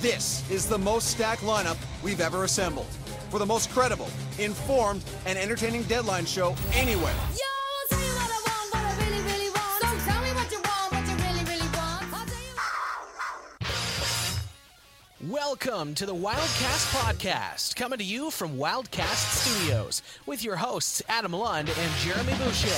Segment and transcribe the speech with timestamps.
[0.00, 2.84] This is the most stacked lineup we've ever assembled.
[3.30, 7.14] For the most credible, informed, and entertaining deadline show anywhere.
[7.32, 9.46] Yo, I'll tell you what I want, really, really.
[9.46, 12.12] So tell me what you want, what you really, really want.
[12.12, 12.42] I'll tell
[15.24, 15.32] you.
[15.32, 21.32] Welcome to the Wildcast Podcast, coming to you from Wildcast Studios with your hosts Adam
[21.32, 22.68] Lund and Jeremy Boucher.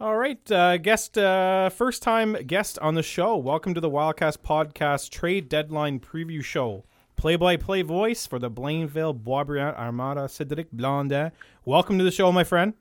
[0.00, 3.36] All right, uh, guest, uh, first time guest on the show.
[3.36, 6.84] Welcome to the Wildcast Podcast Trade Deadline Preview Show.
[7.16, 11.32] Play by play voice for the Blainville Boisbriand Armada, Cedric Blondin.
[11.64, 12.74] Welcome to the show, my friend.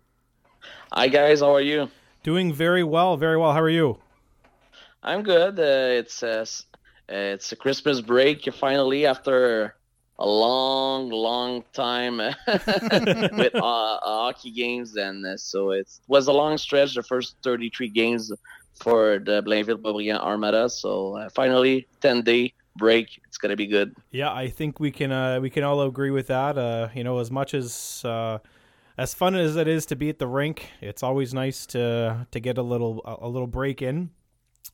[0.93, 1.89] Hi guys, how are you?
[2.21, 3.53] Doing very well, very well.
[3.53, 3.97] How are you?
[5.01, 5.59] I'm good.
[5.59, 6.45] Uh, it's uh,
[7.09, 9.73] uh, it's a Christmas break finally after
[10.19, 12.17] a long, long time
[12.47, 16.95] with uh, uh, hockey games, and uh, so it was a long stretch.
[16.95, 18.31] The first 33 games
[18.81, 20.69] for the Blainville Boisbriand Armada.
[20.69, 23.19] So uh, finally, 10 day break.
[23.27, 23.95] It's gonna be good.
[24.11, 26.57] Yeah, I think we can uh, we can all agree with that.
[26.57, 28.39] Uh, you know, as much as uh,
[28.97, 32.39] as fun as it is to be at the rink, it's always nice to to
[32.39, 34.09] get a little a little break in.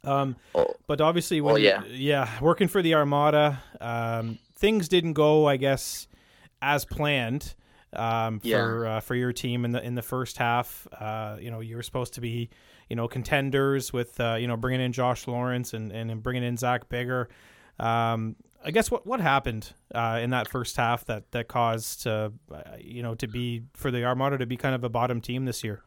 [0.06, 0.68] Um, Oh.
[0.88, 1.84] but obviously, when Oh, yeah.
[1.86, 6.08] yeah, working for the Armada, um, things didn't go, I guess,
[6.62, 7.54] as planned.
[7.92, 8.58] Um, Yeah.
[8.58, 11.76] for uh, for your team in the in the first half, uh, you know, you
[11.76, 12.50] were supposed to be,
[12.90, 16.58] you know, contenders with, uh, you know, bringing in Josh Lawrence and and bringing in
[16.58, 17.30] Zach Bigger.
[17.80, 22.30] Um, I guess what what happened uh, in that first half that that caused uh,
[22.80, 25.64] you know to be for the Armada to be kind of a bottom team this
[25.64, 25.84] year.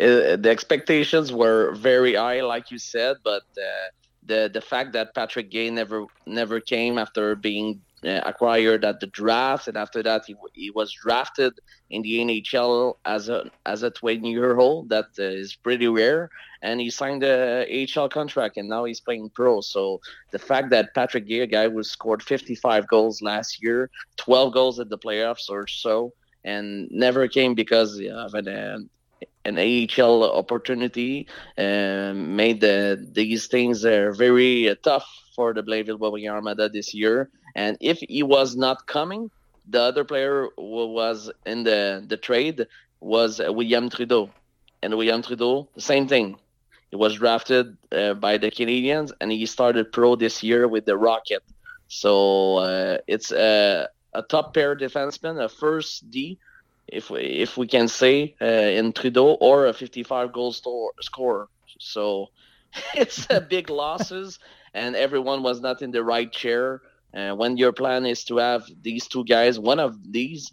[0.00, 3.88] uh, the expectations were very high, like you said, but uh,
[4.28, 9.08] the the fact that Patrick Guay never never came after being uh, acquired at the
[9.08, 11.52] draft, and after that he, he was drafted
[11.90, 14.90] in the NHL as a as a 20 year old.
[14.90, 16.30] That uh, is pretty rare,
[16.62, 19.60] and he signed a AHL contract, and now he's playing pro.
[19.62, 24.52] So the fact that Patrick Guay, a guy who scored 55 goals last year, 12
[24.52, 26.12] goals at the playoffs or so,
[26.44, 28.78] and never came because of an uh,
[29.44, 31.26] an AHL opportunity
[31.56, 36.92] um, made the, these things uh, very uh, tough for the Blainville Boisbriand Armada this
[36.94, 37.30] year.
[37.56, 39.30] And if he was not coming,
[39.68, 42.66] the other player who was in the, the trade
[43.00, 44.30] was uh, William Trudeau.
[44.82, 46.36] And William Trudeau, the same thing.
[46.90, 50.96] He was drafted uh, by the Canadiens and he started pro this year with the
[50.96, 51.42] Rocket.
[51.88, 53.88] So uh, it's a
[54.28, 56.38] top pair defenseman, a first D,
[56.88, 61.48] if we, if we can say uh, in Trudeau or a 55 goal store, scorer.
[61.80, 62.28] So
[62.94, 64.38] it's a big losses,
[64.74, 66.82] and everyone was not in the right chair.
[67.14, 70.52] Uh, when your plan is to have these two guys, one of these,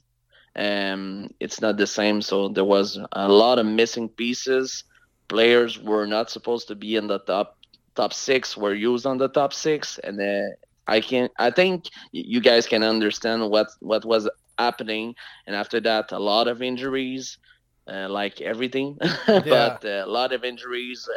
[0.55, 2.21] um, it's not the same.
[2.21, 4.83] So there was a lot of missing pieces.
[5.27, 7.57] Players were not supposed to be in the top
[7.95, 8.57] top six.
[8.57, 10.55] Were used on the top six, and uh,
[10.87, 15.15] I can I think you guys can understand what what was happening.
[15.47, 17.37] And after that a lot of injuries
[17.91, 18.97] uh, like everything.
[19.47, 21.07] But uh, a lot of injuries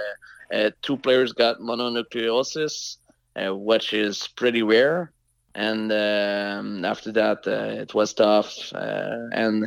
[0.52, 2.96] uh, uh, two players got mononucleosis
[3.36, 5.12] uh, which is pretty rare.
[5.54, 9.66] And um, after that uh, it was tough uh, and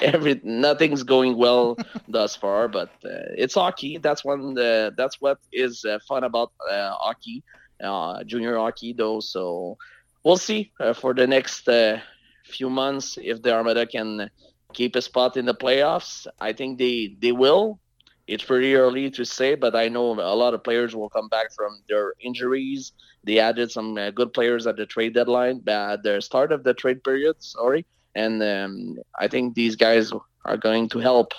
[0.00, 2.68] every nothing's going well thus far.
[2.68, 3.98] But uh, it's hockey.
[3.98, 7.42] That's one uh, that's what is uh, fun about uh, hockey
[7.82, 9.20] uh, junior hockey though.
[9.20, 9.76] So
[10.24, 11.98] we'll see uh, for the next uh,
[12.52, 14.30] few months if the Armada can
[14.72, 16.26] keep a spot in the playoffs.
[16.40, 17.78] I think they they will.
[18.26, 21.52] It's pretty early to say, but I know a lot of players will come back
[21.52, 22.92] from their injuries.
[23.24, 26.72] They added some uh, good players at the trade deadline, at the start of the
[26.72, 27.36] trade period.
[27.40, 30.12] Sorry, and um, I think these guys
[30.44, 31.32] are going to help.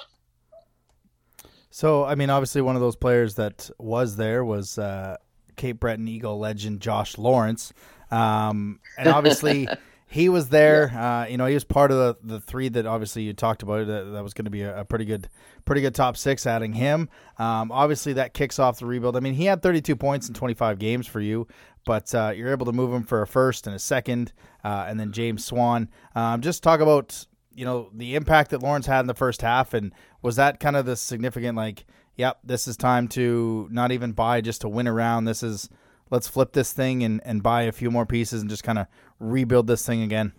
[1.70, 5.18] So, I mean, obviously, one of those players that was there was uh,
[5.56, 7.74] Cape Breton Eagle legend Josh Lawrence,
[8.12, 9.68] um, and obviously
[10.14, 10.92] he was there.
[10.96, 13.88] Uh, you know, he was part of the, the three that obviously you talked about.
[13.88, 15.28] That, that was going to be a, a pretty good,
[15.66, 16.46] pretty good top six.
[16.46, 17.10] Adding him,
[17.40, 19.18] um, obviously, that kicks off the rebuild.
[19.18, 21.48] I mean, he had 32 points in 25 games for you,
[21.84, 24.34] but uh, you're able to move him for a first and a second,
[24.64, 25.90] uh, and then James Swan.
[26.14, 29.74] Um, just talk about you know the impact that Lawrence had in the first half,
[29.74, 31.86] and was that kind of the significant like,
[32.18, 35.26] yep, this is time to not even buy just to win around.
[35.26, 35.70] This is
[36.14, 38.86] let's flip this thing and, and buy a few more pieces and just kind of
[39.24, 40.34] rebuild this thing again.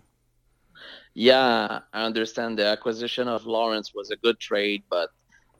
[1.13, 5.09] Yeah, I understand the acquisition of Lawrence was a good trade, but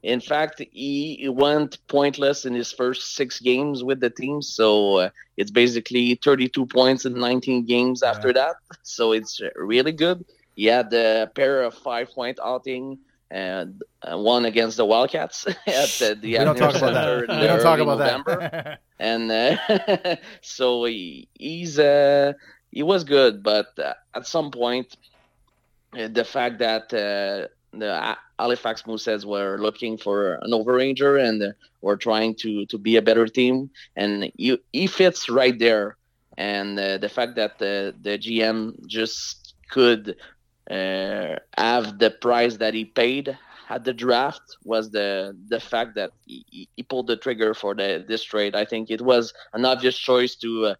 [0.04, 4.42] in fact, he, went pointless in his first six games with the team.
[4.42, 8.56] So uh, it's basically 32 points in 19 games after that.
[8.83, 10.24] So it's really good.
[10.56, 13.00] He had a pair of five point outing,
[13.31, 17.39] and uh, one against the Wildcats at the, the we don't talk about that.
[17.42, 18.38] We don't talk about November.
[18.39, 18.81] that.
[19.00, 22.33] and uh, so he, he's uh,
[22.75, 24.98] he was good, but uh, at some point,
[25.98, 31.48] uh, the fact that uh, the Halifax Mooseheads were looking for an overanger and uh,
[31.81, 35.98] were trying to to be a better team, and you, he fits right there.
[36.38, 40.16] And uh, the fact that the the GM just could
[40.69, 43.38] uh, have the price that he paid
[43.69, 48.04] at the draft was the the fact that he, he pulled the trigger for the
[48.07, 48.56] this trade.
[48.56, 50.75] I think it was an obvious choice to uh,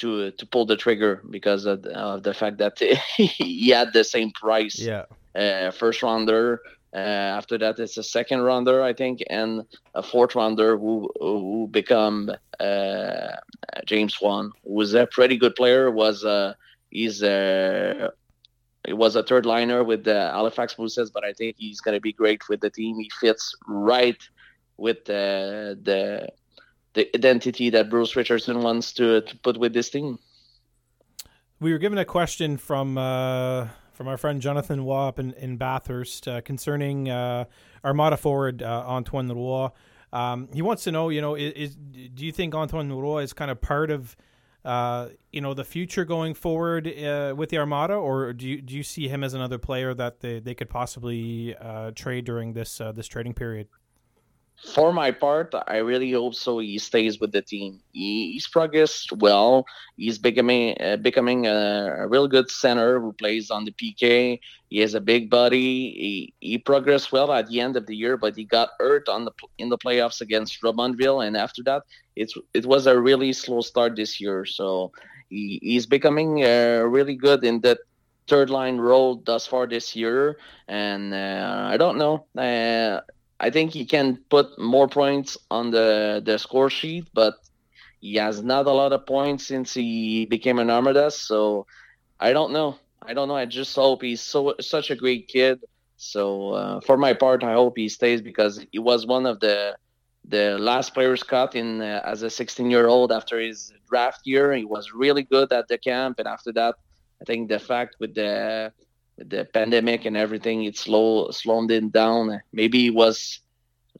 [0.00, 2.78] to to pull the trigger because of the, of the fact that
[3.16, 4.78] he had the same price.
[4.78, 5.04] yeah.
[5.34, 6.60] Uh, first rounder.
[6.92, 9.64] Uh, after that, it's a second rounder, I think, and
[9.94, 13.28] a fourth rounder who who become uh,
[13.86, 15.88] James Swan, who was a pretty good player.
[15.90, 16.54] Was uh,
[16.90, 18.08] he's uh,
[18.84, 22.00] he was a third liner with the Halifax Mooseheads, but I think he's going to
[22.00, 22.98] be great with the team.
[22.98, 24.20] He fits right
[24.76, 26.28] with the the
[26.94, 30.18] the identity that Bruce Richardson wants to, to put with this team.
[31.60, 35.58] We were given a question from uh, from our friend Jonathan Roy up in, in
[35.58, 37.44] Bathurst uh, concerning uh,
[37.84, 39.68] Armada forward uh, Antoine Leroy.
[40.12, 43.32] Um, he wants to know, you know, is, is do you think Antoine Leroy is
[43.34, 44.16] kind of part of
[44.64, 48.74] uh, you know the future going forward uh, with the Armada, or do you do
[48.74, 51.54] you see him as another player that they, they could possibly
[51.94, 53.68] trade during this this trading period?
[54.62, 56.58] For my part, I really hope so.
[56.58, 57.80] He stays with the team.
[57.92, 59.64] He, he's progressed well.
[59.96, 64.38] He's becoming uh, becoming a, a real good center who plays on the PK.
[64.68, 65.90] He has a big body.
[65.90, 69.24] He, he progressed well at the end of the year, but he got hurt on
[69.24, 71.84] the in the playoffs against Drummondville, and after that,
[72.14, 74.44] it's it was a really slow start this year.
[74.44, 74.92] So
[75.30, 77.78] he, he's becoming uh, really good in that
[78.28, 80.36] third line role thus far this year,
[80.68, 82.26] and uh, I don't know.
[83.40, 87.34] I think he can put more points on the the score sheet, but
[88.00, 91.16] he has not a lot of points since he became an Armadas.
[91.18, 91.66] So
[92.20, 92.76] I don't know.
[93.02, 93.36] I don't know.
[93.36, 95.60] I just hope he's so such a great kid.
[95.96, 99.76] So uh, for my part, I hope he stays because he was one of the
[100.28, 104.52] the last players cut in uh, as a 16 year old after his draft year.
[104.52, 106.74] He was really good at the camp, and after that,
[107.22, 108.72] I think the fact with the
[109.20, 112.40] the pandemic and everything, it slow slowed him down.
[112.52, 113.40] Maybe he was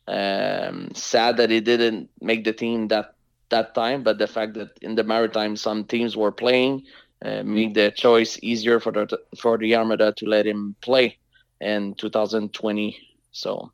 [0.07, 3.15] um, sad that he didn't make the team that
[3.51, 6.85] that time, but the fact that in the Maritime some teams were playing
[7.25, 11.19] uh, made the choice easier for the for the Armada to let him play
[11.61, 12.97] in 2020.
[13.33, 13.73] So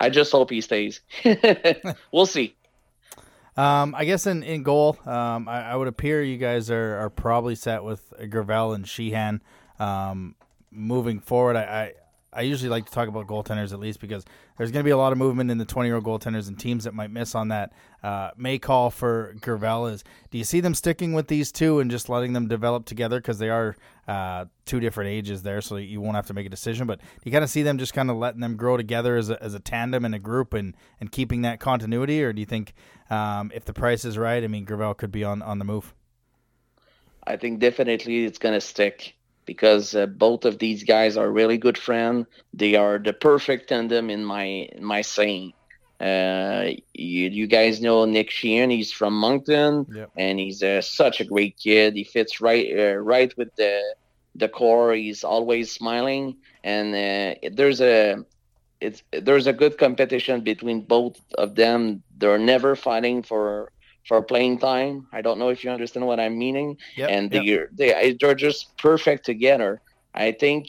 [0.00, 1.00] I just hope he stays.
[2.12, 2.56] we'll see.
[3.56, 7.08] Um, I guess in, in goal, um, I, I would appear you guys are, are
[7.08, 9.40] probably set with Gravel and Sheehan.
[9.78, 10.34] Um,
[10.70, 11.92] moving forward, I, I,
[12.36, 14.24] I usually like to talk about goaltenders at least because
[14.58, 16.58] there's going to be a lot of movement in the 20 year old goaltenders and
[16.58, 17.72] teams that might miss on that.
[18.02, 21.90] Uh, may call for Gravel is do you see them sticking with these two and
[21.90, 23.74] just letting them develop together because they are
[24.06, 26.86] uh, two different ages there, so you won't have to make a decision.
[26.86, 29.42] But you kind of see them just kind of letting them grow together as a,
[29.42, 32.74] as a tandem and a group and, and keeping that continuity, or do you think
[33.10, 35.94] um, if the price is right, I mean Gravel could be on, on the move?
[37.26, 39.16] I think definitely it's gonna stick
[39.46, 42.26] because uh, both of these guys are really good friends.
[42.54, 45.54] They are the perfect tandem in my in my saying.
[46.00, 48.70] Uh, you, you guys know Nick Sheehan.
[48.70, 50.10] He's from Moncton, Yep.
[50.16, 51.94] and he's uh, such a great kid.
[51.96, 53.80] He fits right uh, right with the
[54.34, 54.92] the core.
[54.94, 58.24] He's always smiling, and uh, there's a
[58.80, 62.02] it's there's a good competition between both of them.
[62.18, 63.72] They're never fighting for
[64.06, 65.06] for playing time.
[65.12, 67.70] I don't know if you understand what I'm meaning Yep, and yep.
[67.72, 69.80] they they they're just perfect together.
[70.14, 70.68] I think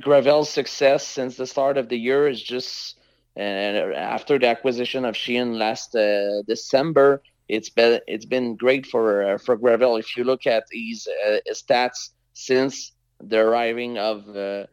[0.00, 2.98] Gravel's success since the start of the year is just
[3.36, 9.34] and after the acquisition of Sheehan last uh, December, it's been it's been great for
[9.34, 9.96] uh, for Gravel.
[9.96, 14.66] If you look at his, uh, his stats since the arriving of uh,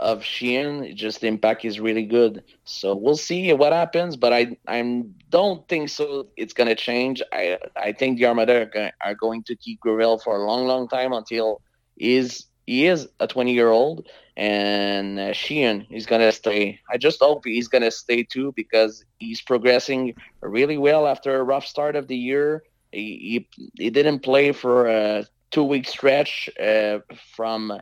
[0.00, 2.42] of Sheehan, just impact is really good.
[2.64, 6.28] So we'll see what happens, but I I don't think so.
[6.36, 7.22] It's gonna change.
[7.32, 10.88] I I think the Armada are, are going to keep Gravel for a long, long
[10.88, 11.62] time until
[11.96, 16.80] is he is a 20 year old and uh, Sheehan is gonna stay.
[16.90, 21.66] I just hope he's gonna stay too because he's progressing really well after a rough
[21.66, 22.62] start of the year.
[22.92, 27.00] He he, he didn't play for a two week stretch uh,
[27.34, 27.72] from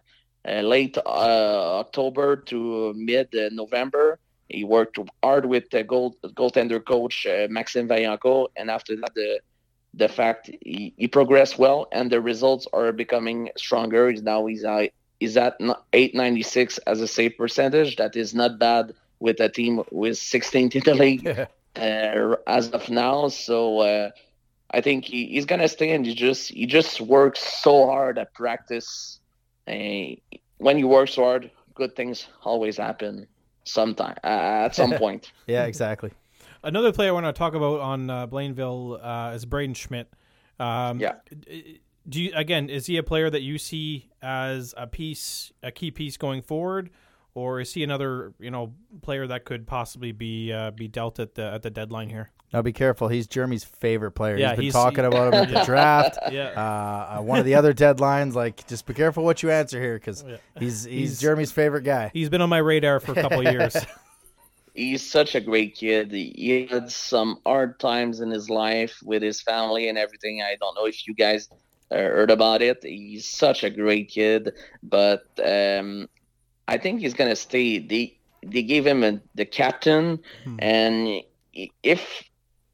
[0.62, 4.18] late uh, October to mid uh, November.
[4.48, 9.40] He worked hard with the goal goaltender coach uh, Maxime Vaillancourt, and after that, the
[9.94, 14.10] the fact he, he progressed well, and the results are becoming stronger.
[14.10, 14.86] He's now he's uh,
[15.20, 15.56] is at
[15.92, 17.96] 896 as a save percentage.
[17.96, 22.88] That is not bad with a team with 16th in the league uh, as of
[22.88, 23.28] now.
[23.28, 24.10] So uh,
[24.70, 28.34] I think he, he's gonna stay, and he just he just works so hard at
[28.34, 29.17] practice.
[29.68, 30.16] Uh,
[30.58, 33.26] when you work so hard, good things always happen.
[33.64, 35.30] Sometime uh, at some point.
[35.46, 36.10] Yeah, exactly.
[36.62, 40.10] Another player I want to talk about on uh, Blainville uh, is Braden Schmidt.
[40.58, 41.16] Um, Yeah.
[42.08, 42.70] Do you again?
[42.70, 46.88] Is he a player that you see as a piece, a key piece going forward,
[47.34, 48.72] or is he another you know
[49.02, 52.30] player that could possibly be uh, be dealt at the at the deadline here?
[52.52, 53.08] Now be careful.
[53.08, 54.36] He's Jeremy's favorite player.
[54.36, 56.18] Yeah, he's been he's- talking about him at the draft.
[56.32, 56.48] Yeah.
[56.56, 59.94] Uh, uh, one of the other deadlines, like, just be careful what you answer here
[59.94, 60.24] because
[60.58, 62.10] he's, he's He's- Jeremy's favorite guy.
[62.12, 63.76] He's been on my radar for a couple years.
[64.74, 66.10] he's such a great kid.
[66.12, 70.40] He had some hard times in his life with his family and everything.
[70.42, 71.48] I don't know if you guys
[71.90, 72.78] uh, heard about it.
[72.82, 74.52] He's such a great kid,
[74.82, 76.08] but um,
[76.66, 77.78] I think he's gonna stay.
[77.78, 80.20] They they gave him a, the captain,
[80.60, 81.22] and
[81.82, 82.22] if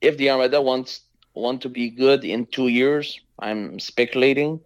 [0.04, 1.00] if the Armada wants
[1.34, 4.60] want to be good in two years, I'm speculating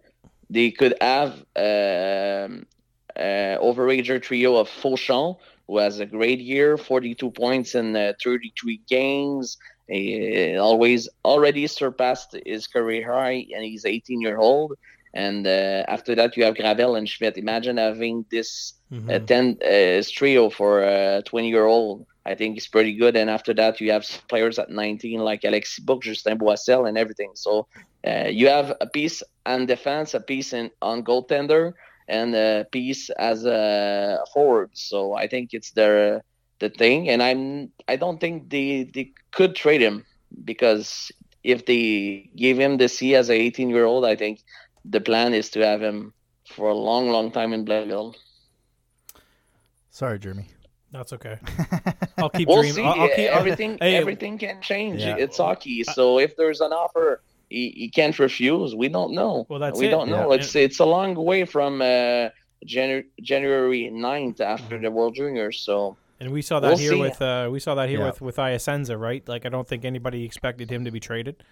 [0.49, 2.65] they could have um,
[3.15, 5.35] uh, overager trio of Fauchon,
[5.67, 9.57] who has a great year, 42 points in uh, 33 games.
[9.87, 14.73] He always already surpassed his career high, and he's 18 year old.
[15.13, 17.37] And uh, after that, you have Gravel and Schmidt.
[17.37, 19.09] Imagine having this Mm-hmm.
[19.09, 22.05] uh, 10 uh, trio for a 20 year old.
[22.25, 23.15] I think it's pretty good.
[23.15, 27.31] And after that, you have players at 19 like Alexis Book, Justin Boissel, and everything.
[27.35, 27.67] So
[28.05, 31.73] uh, you have a piece on defense, a piece in, on goaltender,
[32.07, 34.71] and a piece as a forward.
[34.73, 36.21] So I think it's the
[36.59, 37.09] the thing.
[37.09, 40.03] And I'm I don't think they they could trade him
[40.43, 41.11] because
[41.43, 44.39] if they give him the C as a 18 year old, I think
[44.85, 46.13] the plan is to have him
[46.55, 48.15] for a long, long time in Blainville.
[49.91, 50.47] Sorry, Jeremy.
[50.91, 51.37] That's okay.
[52.17, 52.73] I'll keep We'll dreaming.
[52.75, 52.83] see.
[52.83, 55.01] I'll, I'll keep, everything Hey, everything can change.
[55.01, 55.17] Yeah.
[55.17, 55.83] It's hockey.
[55.83, 58.73] So if there's an offer, he, he can't refuse.
[58.75, 59.45] We don't know.
[59.49, 59.91] Well, that's we it.
[59.91, 60.31] don't know.
[60.31, 60.39] Yeah.
[60.39, 62.29] It's it's a long way from uh,
[62.65, 65.59] Janu- January 9th after the World Juniors.
[65.59, 66.99] So And we saw that We'll here see.
[67.01, 68.05] with uh, we saw that here Yeah.
[68.07, 69.27] with with Iasenza, right?
[69.27, 71.43] Like I don't think anybody expected him to be traded,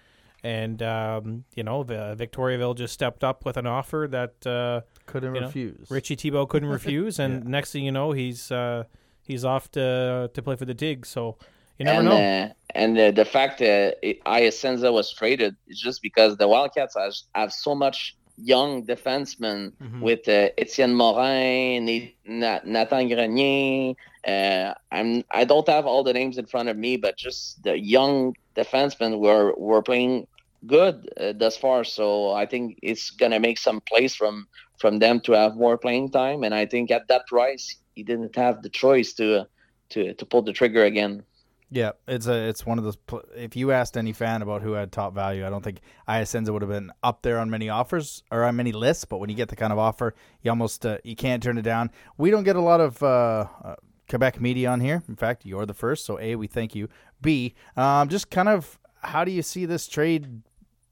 [0.44, 5.34] and um, you know the Victoriaville just stepped up with an offer that uh, Couldn't
[5.34, 5.90] You know, refuse.
[5.90, 8.84] Richie Tebow couldn't refuse, and next thing you know, he's uh,
[9.22, 11.06] he's off to to play for the Dig.
[11.06, 11.38] So
[11.78, 12.16] you never and know.
[12.16, 16.94] Uh, and uh, the fact that it- Iasenza was traded is just because the Wildcats
[16.96, 20.02] has, have so much young defensemen Mhm.
[20.02, 23.94] with uh, Etienne Morin, Na- Na- Nathan Grenier.
[24.26, 27.78] Uh, I'm I don't have all the names in front of me, but just the
[27.78, 30.26] young defensemen were were playing
[30.66, 31.84] good uh, thus far.
[31.84, 34.46] So I think it's gonna make some place from
[34.78, 36.42] from them to have more playing time.
[36.44, 39.46] And I think at that price, he didn't have the choice to
[39.90, 41.22] to to pull the trigger again.
[41.70, 42.96] Yeah, it's a it's one of those.
[42.96, 46.50] pl- If you asked any fan about who had top value, I don't think Iasenza
[46.50, 49.04] would have been up there on many offers or on many lists.
[49.04, 51.62] But when you get the kind of offer, you almost uh, you can't turn it
[51.62, 51.90] down.
[52.16, 53.74] We don't get a lot of uh, uh,
[54.08, 55.02] Quebec media on here.
[55.08, 56.06] In fact, you're the first.
[56.06, 56.88] So a, we thank you.
[57.20, 60.40] B, um, just kind of how do you see this trade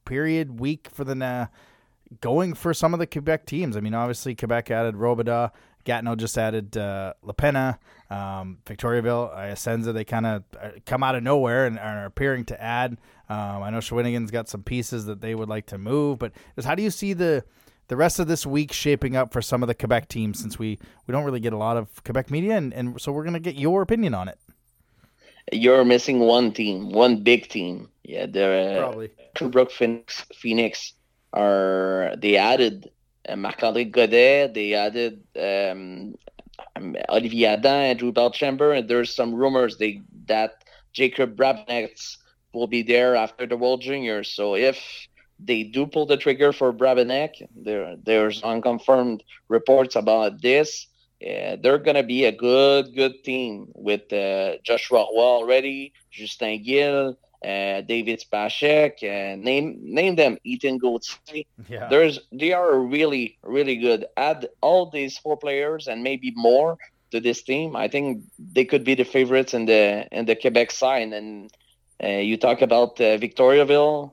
[0.04, 1.46] period week for the na-
[2.20, 3.78] going for some of the Quebec teams?
[3.78, 5.52] I mean, obviously Quebec added Robida.
[5.86, 7.78] Gatineau just added uh, Lapenna,
[8.10, 9.94] um, Victoriaville, Iasenza.
[9.94, 10.44] They kind of
[10.84, 12.98] come out of nowhere and are appearing to add.
[13.30, 16.68] Um, I know Shawinigan's got some pieces that they would like to move, but just
[16.68, 17.44] how do you see the
[17.88, 20.38] the rest of this week shaping up for some of the Quebec teams?
[20.40, 23.24] Since we, we don't really get a lot of Quebec media, and, and so we're
[23.24, 24.38] going to get your opinion on it.
[25.52, 27.88] You're missing one team, one big team.
[28.02, 29.10] Yeah, they're uh, Probably.
[29.36, 30.92] Sherbrooke Phoenix, Phoenix
[31.32, 32.90] are they added uh,
[33.34, 36.14] Marc-André Gaudet, they added um,
[36.76, 42.18] um, Olivier Adam, Andrew Belchamber, and there's some rumors they that Jacob Brabenetz
[42.52, 44.28] will be there after the World Juniors.
[44.28, 44.78] So if
[45.38, 50.86] they do pull the trigger for Brabenek, there there's unconfirmed reports about this.
[51.20, 57.18] Yeah, they're gonna be a good, good team with uh, Joshua Roy already, Justin Gill,
[57.46, 61.44] uh, David Spacek, uh, name name them, Ethan Gauthier.
[61.68, 61.88] Yeah.
[61.88, 64.06] There's they are really, really good.
[64.16, 66.76] Add all these four players and maybe more
[67.12, 67.76] to this team.
[67.76, 71.12] I think they could be the favorites in the in the Quebec side.
[71.12, 71.52] And
[72.02, 74.10] uh, you talk about uh, Victoriaville,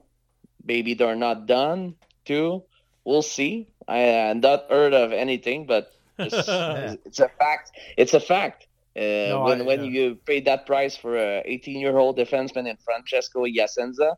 [0.64, 2.64] maybe they're not done too.
[3.04, 3.68] We'll see.
[3.88, 6.36] I uh, not heard of anything, but it's,
[7.06, 7.72] it's a fact.
[7.98, 8.68] It's a fact.
[8.98, 12.68] Uh, No, when I- when you pay that price for a 18 year old defenseman
[12.70, 14.16] in Francesco Iasenza,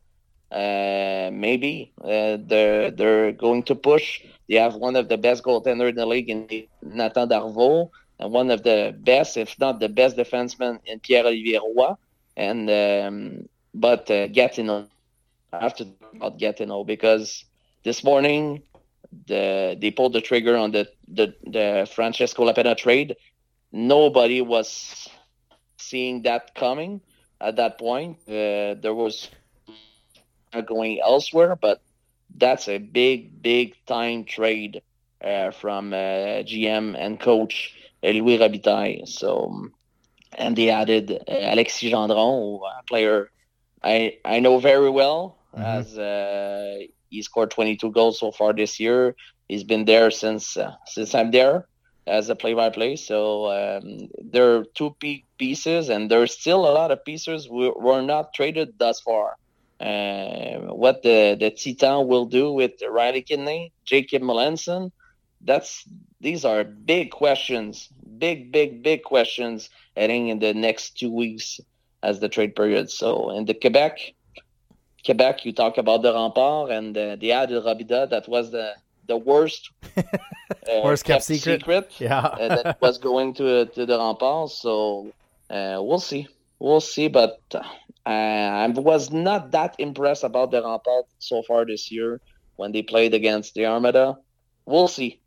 [0.51, 4.21] uh, maybe uh, they're they're going to push.
[4.49, 6.47] They have one of the best goaltender in the league in
[6.81, 7.89] Nathan Darveau,
[8.19, 11.93] and one of the best, if not the best, defenseman in Pierre Olivier Roy.
[12.35, 14.87] And um, but uh, Gatineau,
[15.51, 17.45] I have to talk about Gatineau because
[17.83, 18.63] this morning
[19.27, 23.15] the they pulled the trigger on the the, the Francesco Lapenna trade.
[23.75, 25.09] Nobody was
[25.77, 27.01] seeing that coming
[27.41, 28.17] at that point.
[28.27, 29.29] Uh, there was
[30.67, 31.79] going elsewhere, but
[32.35, 34.81] that's a big, big time trade
[35.23, 39.07] uh, from uh, GM and coach uh, Louis Robitaille.
[39.07, 39.69] So,
[40.37, 43.29] and they added uh, Alexis Gendron, a player
[43.83, 45.85] I I know very well, Mhm.
[45.85, 46.77] as uh,
[47.09, 49.15] he scored 22 goals so far this year.
[49.47, 51.65] He's been there since uh, since I'm there
[52.07, 52.95] as a play-by-play.
[52.95, 57.69] So um, there are two peak pieces, and there's still a lot of pieces we
[57.69, 59.37] were not traded thus far.
[59.79, 64.91] Uh, what the the Titan will do with Riley Kidney, Jacob Melanson,
[65.41, 65.83] that's
[66.21, 71.59] these are big questions, big, big, big questions heading in the next two weeks
[72.01, 72.89] as the trade period.
[72.89, 73.99] So in the Quebec,
[75.05, 78.09] Quebec, you talk about the Rempart and uh, they added Robida.
[78.09, 78.73] That was the
[79.07, 81.91] the worst, uh, Worst kept secret?
[81.99, 82.19] Yeah.
[82.19, 84.51] uh, that was going to to the Rempart.
[84.51, 85.11] So
[85.49, 86.27] uh, we'll see,
[86.59, 87.07] we'll see.
[87.07, 87.61] But uh,
[88.09, 92.21] I was not that impressed about the Rempart so far this year
[92.55, 94.17] when they played against the Armada.
[94.65, 95.19] We'll see,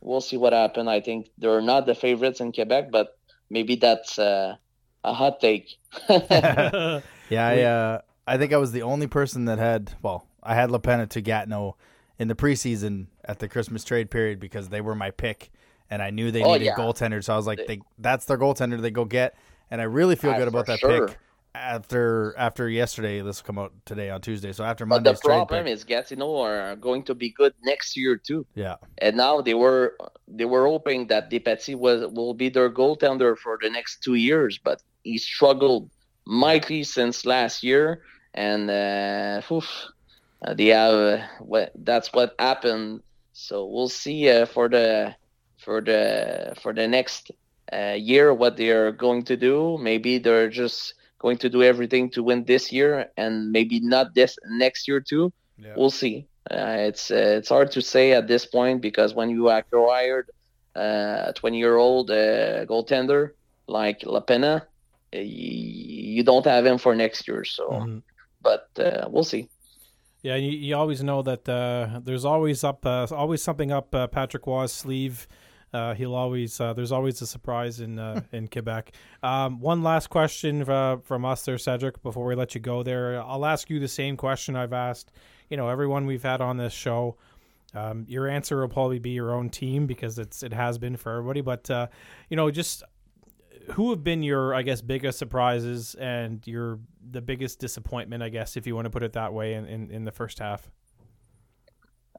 [0.00, 0.88] we'll see what happened.
[0.88, 3.16] I think they're not the favorites in Quebec, but
[3.50, 4.56] maybe that's uh,
[5.04, 5.76] a hot take.
[6.08, 7.00] yeah,
[7.30, 11.08] I uh, I think I was the only person that had well, I had Lapenna
[11.10, 11.76] to Gatineau
[12.18, 15.50] in the preseason at the Christmas trade period because they were my pick
[15.90, 16.74] and I knew they Oh, needed yeah.
[16.76, 17.24] goaltenders.
[17.24, 19.36] So I was like, they, that's their goaltender they go get.
[19.70, 21.08] And I really feel Ah, good about that sure.
[21.08, 21.18] pick
[21.54, 23.20] after after yesterday.
[23.22, 24.52] This will come out today on Tuesday.
[24.52, 28.16] So after Monday, the problem pick, is Gatineau are going to be good next year
[28.16, 28.46] too.
[28.54, 29.96] yeah, And now they were
[30.28, 34.58] they were hoping that Depetit was will be their goaltender for the next two years,
[34.58, 35.90] but he struggled
[36.26, 38.02] mightily since last year,
[38.34, 39.66] and uh, oof,
[40.44, 43.00] uh, they have uh, what that's what happened.
[43.32, 45.14] So we'll see uh, for the
[45.58, 47.30] for the for the next
[47.72, 49.78] uh, year what they are going to do.
[49.80, 54.36] Maybe they're just going to do everything to win this year, and maybe not this
[54.48, 55.32] next year too.
[55.74, 56.28] We'll see.
[56.50, 60.28] Uh, it's uh, it's hard to say at this point because when you acquired
[60.76, 63.30] uh, a 20 year old uh, goaltender
[63.68, 64.62] like Lapenna,
[65.14, 67.44] uh, you, you don't have him for next year.
[67.44, 68.02] So, Mhm.
[68.40, 69.48] but uh, we'll see.
[70.26, 74.08] Yeah, you, you always know that uh, there's always up, uh, always something up uh,
[74.08, 75.28] Patrick Roy's sleeve.
[75.72, 78.90] Uh, he'll always, uh, there's always a surprise in uh, in Quebec.
[79.22, 83.22] Um, one last question uh, from us there, Cedric, before we let you go there.
[83.22, 85.12] I'll ask you the same question I've asked,
[85.48, 87.16] you know, everyone we've had on this show.
[87.72, 91.18] Um, your answer will probably be your own team because it's it has been for
[91.18, 91.40] everybody.
[91.40, 91.86] But uh,
[92.30, 92.82] you know, just
[93.72, 96.78] who have been your, I guess, biggest surprises and your
[97.10, 99.90] the biggest disappointment, I guess, if you want to put it that way, in, in,
[99.90, 100.70] in the first half.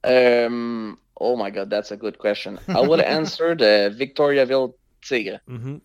[0.04, 2.60] Um, oh my God, that's a good question.
[2.68, 5.40] I will answer the Victoriaville Tigre.
[5.50, 5.78] Mm-hmm.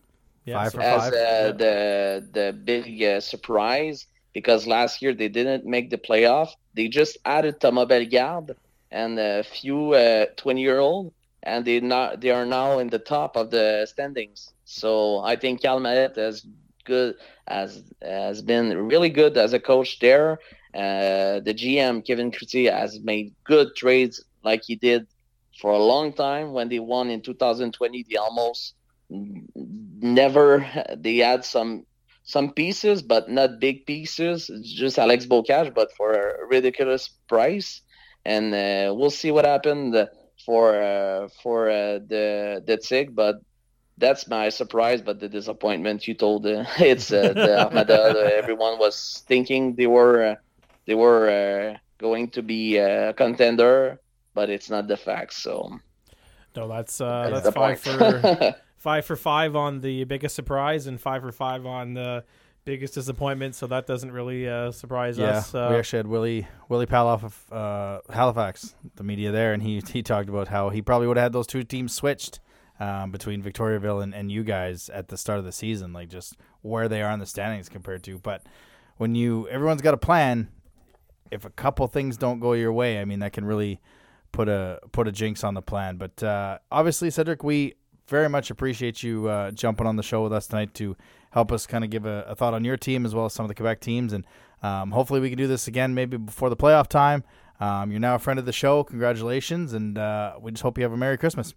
[0.45, 1.13] Yeah, Five so- for as five.
[1.13, 6.51] uh, the the big uh, surprise because last year they didn't make the playoff.
[6.75, 8.57] They just added Thomas Bellegarde
[8.91, 12.99] and a few uh, 20 year old, and they not they are now in the
[12.99, 14.53] top of the standings.
[14.73, 16.47] So I think Cal Mallette has
[16.85, 17.15] good
[17.47, 20.39] has has been really good as a coach there.
[20.75, 25.07] Uh, the GM Kevin Coutier has made good trades like he did
[25.61, 28.07] for a long time when they won in 2020.
[28.09, 28.75] They almost
[30.01, 31.85] never they had some
[32.25, 37.83] some pieces but not big pieces it's just alex Beaucage but for a ridiculous price
[38.25, 40.09] and uh, we'll see what happened
[40.47, 43.37] for uh, for uh, the the tig but
[43.99, 49.23] that's my surprise but the disappointment you told uh, it's uh, the armada everyone was
[49.27, 50.35] thinking they were uh,
[50.87, 54.01] they were uh, going to be a contender
[54.35, 55.71] but it's not the fact so
[56.57, 58.29] No, that's uh, that's that's five for
[58.79, 62.25] five for five on the biggest surprise and five for five on the
[62.65, 63.55] biggest disappointment.
[63.55, 65.55] So that doesn't really uh, surprise Yeah, us.
[65.55, 69.83] Uh, we actually had Willie Willie Paloff of uh, Halifax, the media there, and he
[69.93, 72.41] he talked about how he probably would have had those two teams switched
[72.81, 76.37] um, between Victoriaville and, and you guys at the start of the season, like just
[76.63, 78.19] where they are in the standings compared to.
[78.19, 78.43] But
[78.97, 80.49] when you everyone's got a plan,
[81.31, 83.81] if a couple things don't go your way, I mean that can really
[84.33, 85.97] put a put a jinx on the plan.
[85.97, 87.75] But uh, obviously, Cedric, we
[88.09, 90.97] very much appreciate you uh, jumping on the show with us tonight to
[91.31, 93.45] help us kind of give a, a thought on your team as well as some
[93.45, 94.13] of the Quebec teams.
[94.13, 94.27] And
[94.63, 97.25] um, hopefully we can do this again maybe before the playoff time.
[97.61, 98.85] Um, you're now a friend of the show.
[98.85, 99.73] Congratulations.
[99.73, 101.55] And uh, we just hope you have a Merry Christmas.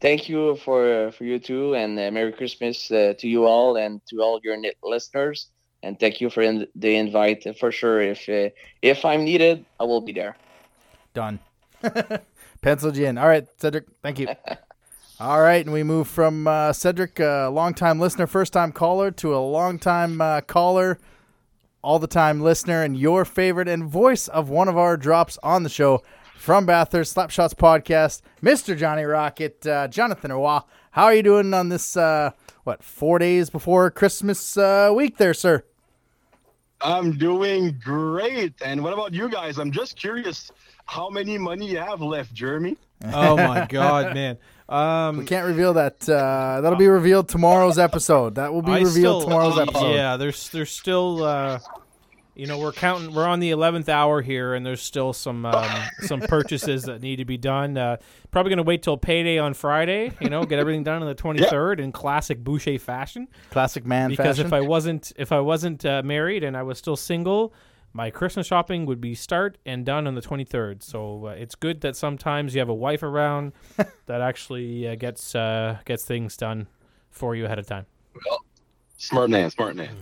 [0.00, 4.00] Thank you for for you too, and uh, Merry Christmas uh, to you all and
[4.08, 5.48] to all your listeners.
[5.82, 7.46] And thank you for in- the invite.
[7.58, 8.50] For sure, if uh,
[8.82, 10.36] if I'm needed, I will be there.
[11.14, 11.38] Done.
[12.62, 13.16] Penciled you in.
[13.16, 13.84] All right, Cedric.
[14.02, 14.28] Thank you.
[15.20, 19.34] All right, and we move from uh, Cedric, a longtime listener, first time caller, to
[19.34, 20.98] a longtime uh, caller,
[21.80, 25.62] all the time listener, and your favorite and voice of one of our drops on
[25.62, 26.02] the show
[26.36, 28.76] from Bathurst Slapshots podcast, Mr.
[28.76, 30.60] Johnny Rocket, uh, Jonathan Roy.
[30.92, 32.30] How are you doing on this, uh,
[32.64, 35.64] what, four days before Christmas uh, week there, sir?
[36.80, 38.54] I'm doing great.
[38.64, 39.58] And what about you guys?
[39.58, 40.50] I'm just curious
[40.84, 42.76] how many money you have left, Jeremy.
[43.12, 44.38] Oh my God, man.
[44.68, 46.08] Um, We can't reveal that.
[46.08, 48.34] Uh, that'll be revealed tomorrow's episode.
[48.36, 49.92] That will be I revealed still- tomorrow's episode.
[49.94, 51.58] Yeah, there's there's still uh,
[52.36, 55.82] you know we're counting we're on the 11th hour here and there's still some um,
[56.00, 57.76] some purchases that need to be done.
[57.76, 57.96] Uh,
[58.30, 61.14] probably going to wait till payday on Friday, you know, get everything done on the
[61.14, 64.46] 23rd in classic Boucher fashion Classic man because fashion.
[64.46, 67.54] if I wasn't if I wasn't uh, married and I was still single,
[67.92, 70.82] my Christmas shopping would be start and done on the 23rd.
[70.82, 73.52] So uh, it's good that sometimes you have a wife around
[74.06, 76.68] that actually uh, gets uh, gets things done
[77.10, 77.86] for you ahead of time.
[78.28, 78.42] well,
[78.98, 79.94] Smart man, smart man.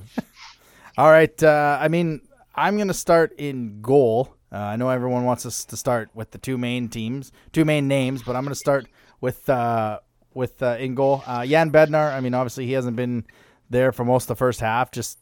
[0.97, 1.43] All right.
[1.43, 2.21] Uh, I mean,
[2.55, 4.35] I'm going to start in goal.
[4.53, 7.89] Uh, I know everyone wants us to start with the two main teams, two main
[7.89, 8.87] names, but I'm going to start
[9.21, 9.99] with uh,
[10.35, 11.25] with uh, in goal.
[11.27, 12.13] Uh, Jan Bednar.
[12.13, 13.25] I mean, obviously he hasn't been
[13.71, 14.93] there for most of the first half.
[14.93, 15.19] Just,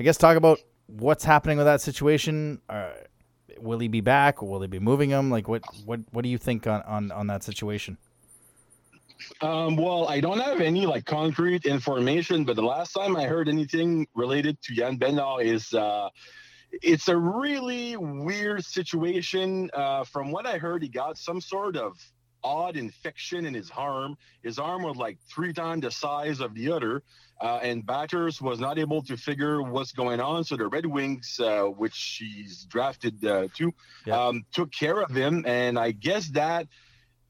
[0.00, 2.62] I guess, talk about what's happening with that situation.
[2.70, 2.92] Uh,
[3.58, 4.40] will he be back?
[4.40, 5.30] Will they be moving him?
[5.30, 7.98] Like, what what what do you think on on, on that situation?
[9.40, 13.48] Um, well, I don't have any like concrete information, but the last time I heard
[13.48, 16.08] anything related to Jan Bednar is uh,
[16.70, 19.70] it's a really weird situation.
[19.74, 21.96] Uh, from what I heard, he got some sort of
[22.44, 24.16] odd infection in his arm.
[24.42, 27.02] His arm was like three times the size of the other,
[27.40, 30.42] uh, and Batters was not able to figure what's going on.
[30.44, 33.72] So the Red Wings, uh, which he's drafted uh, to,
[34.06, 34.26] Yeah.
[34.26, 36.66] um, took care of him, and I guess that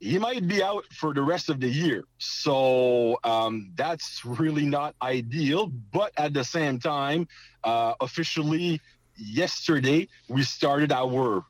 [0.03, 2.03] he might be out for the rest of the year.
[2.19, 5.69] So um, that's really not ideal.
[5.69, 7.29] But at the same time,
[7.62, 8.81] uh, officially
[9.17, 11.45] yesterday, we started our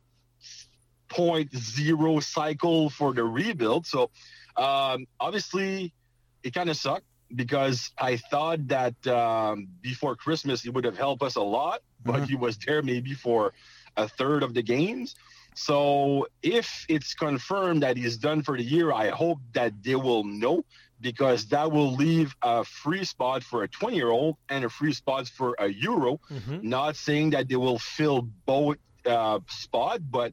[1.08, 3.86] point zero cycle for the rebuild.
[3.86, 4.10] So
[4.58, 5.94] um, obviously,
[6.42, 11.22] it kind of sucked because I thought that um, before Christmas, he would have helped
[11.22, 12.28] us a lot, but Mhm.
[12.28, 13.54] he was there maybe for
[13.96, 15.14] a third of the games.
[15.54, 20.24] So if it's confirmed that he's done for the year, I hope that they will
[20.24, 20.64] know
[21.00, 24.92] because that will leave a free spot for a 20 year old and a free
[24.92, 26.20] spot for a Euro.
[26.30, 26.68] Mm-hmm.
[26.68, 30.32] Not saying that they will fill both uh, spot, but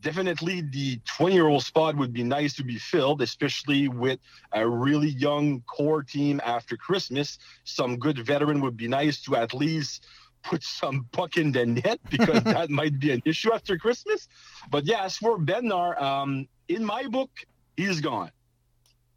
[0.00, 4.20] definitely the 20 year old spot would be nice to be filled, especially with
[4.52, 7.38] a really young core team after Christmas.
[7.64, 10.04] Some good veteran would be nice to at least
[10.42, 14.28] put some puck in the net because that might be an issue after Christmas.
[14.70, 17.30] But yeah, as for Bednar, um, in my book,
[17.76, 18.30] he's gone.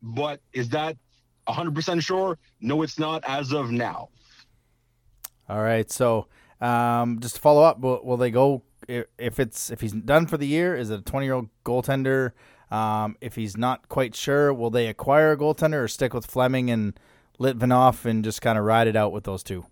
[0.01, 0.97] But is that
[1.47, 2.37] 100% sure?
[2.61, 4.09] No, it's not as of now.
[5.47, 5.89] All right.
[5.91, 6.27] So,
[6.61, 10.37] um, just to follow up, will, will they go if it's if he's done for
[10.37, 10.75] the year?
[10.75, 12.31] Is it a twenty year old goaltender?
[12.71, 16.71] Um, if he's not quite sure, will they acquire a goaltender or stick with Fleming
[16.71, 16.99] and
[17.39, 19.65] Litvinov and just kind of ride it out with those two?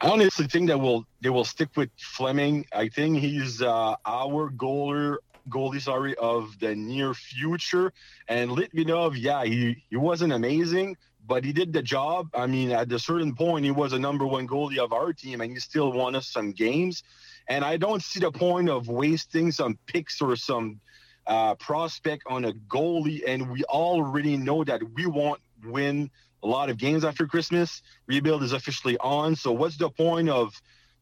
[0.00, 2.66] I honestly think that will they will stick with Fleming.
[2.72, 7.92] I think he's uh, our goaler goalie sorry of the near future.
[8.28, 12.28] And Litvinov, yeah, he he wasn't amazing, but he did the job.
[12.34, 15.40] I mean, at a certain point, he was a number one goalie of our team,
[15.40, 17.02] and he still won us some games.
[17.48, 20.80] And I don't see the point of wasting some picks or some
[21.26, 23.22] uh, prospect on a goalie.
[23.26, 26.10] And we already know that we won't win
[26.44, 27.82] a lot of games after Christmas.
[28.06, 29.34] Rebuild is officially on.
[29.34, 30.52] So what's the point of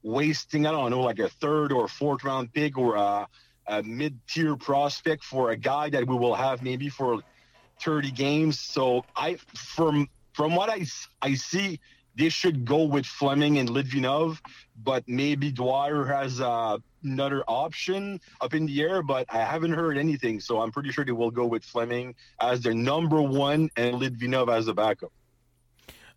[0.03, 3.27] wasting, I don't know, like a third or fourth round pick or a,
[3.67, 7.21] a mid tier prospect for a guy that we will have maybe for
[7.81, 8.61] 30 games?
[8.61, 10.87] So I, from, from what I,
[11.21, 11.81] I see,
[12.17, 14.39] they should go with Fleming and Litvinov,
[14.85, 19.97] but maybe Dwyer has uh, another option up in the air, but I haven't heard
[19.97, 20.39] anything.
[20.39, 24.55] So I'm pretty sure they will go with Fleming as their number one and Litvinov
[24.55, 25.11] as a backup.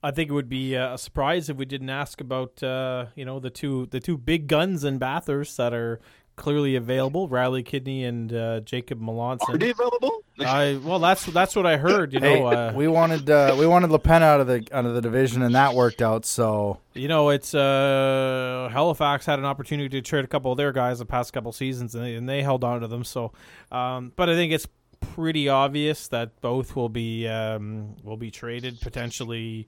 [0.05, 3.25] I think it would be uh, a surprise if we didn't ask about uh, you
[3.25, 5.99] know the two the two big guns in Bathurst that are
[6.35, 7.27] clearly available.
[7.27, 10.23] Riley Kidney and uh, Jacob Are they available?
[10.39, 12.13] I well, that's that's what I heard.
[12.13, 14.85] You Hey, know, uh, we wanted uh, we wanted Le Pen out of the out
[14.85, 16.25] of the division, and that worked out.
[16.25, 20.71] So you know, it's uh, Halifax had an opportunity to trade a couple of their
[20.71, 23.03] guys the past couple seasons, and they, and they held on to them.
[23.03, 23.31] So,
[23.71, 24.67] um, but I think it's
[24.99, 29.67] pretty obvious that both will be um, will be traded potentially,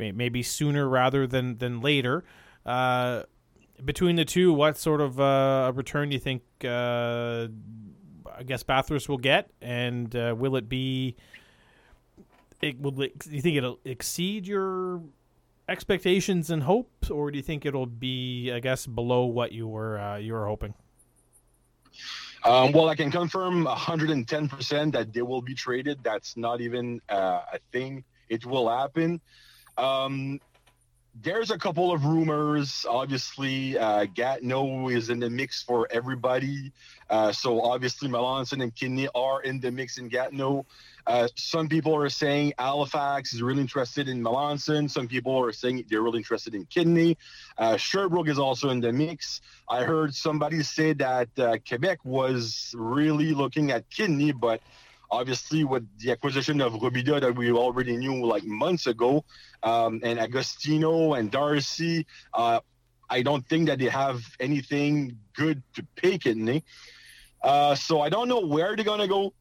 [0.00, 2.24] maybe sooner rather than than later.
[2.64, 3.24] Uh,
[3.84, 6.42] between the two, what sort of uh, return do you think?
[6.64, 7.48] Uh,
[8.36, 11.16] I guess Bathurst will get, and uh, will it be?
[12.60, 12.92] It will.
[12.92, 15.02] Do you think it'll exceed your
[15.68, 19.98] expectations and hopes, or do you think it'll be, I guess, below what you were
[19.98, 20.74] uh, you were hoping?
[22.44, 25.98] Um, well, I can confirm 110% that they will be traded.
[26.02, 28.02] That's not even uh, a thing.
[28.30, 29.20] It will happen.
[29.80, 30.40] Um,
[31.22, 32.86] there's a couple of rumors.
[32.88, 36.72] Obviously, uh, Gatineau is in the mix for everybody.
[37.08, 40.66] Uh, so obviously, Melanson and Kidney are in the mix in Gatineau.
[41.06, 44.88] Uh, some people are saying Halifax is really interested in Melanson.
[44.88, 47.16] Some people are saying they're really interested in Kidney.
[47.58, 49.40] Uh, Sherbrooke is also in the mix.
[49.68, 54.60] I heard somebody say that uh, Quebec was really looking at Kidney, but
[55.10, 59.24] obviously with the acquisition of Robida that we already knew like months ago,
[59.62, 62.60] um, and Agostino and Darcy, uh,
[63.08, 66.64] I don't think that they have anything good to pay Kidney.
[67.42, 69.34] Uh, so I don't know where they're gonna go.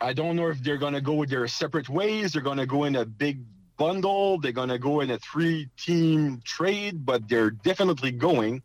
[0.00, 2.32] I don't know if they're gonna go their separate ways.
[2.32, 3.40] They're gonna go in a big
[3.76, 4.38] bundle.
[4.38, 8.62] They're gonna go in a three-team trade, but they're definitely going.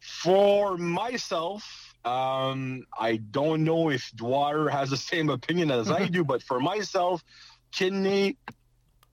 [0.00, 6.22] For myself, um, I don't know if Dwyer has the same opinion as I do,
[6.24, 7.22] but for myself,
[7.72, 8.36] Kidney,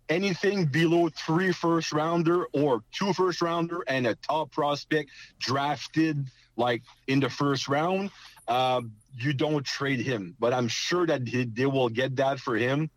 [0.10, 6.84] anything below three first rounder or two first rounder and a top prospect drafted like
[7.08, 8.12] in the first round,
[8.47, 10.36] um, you don't trade him.
[10.39, 12.91] But I'm sure that he, they will get that for him.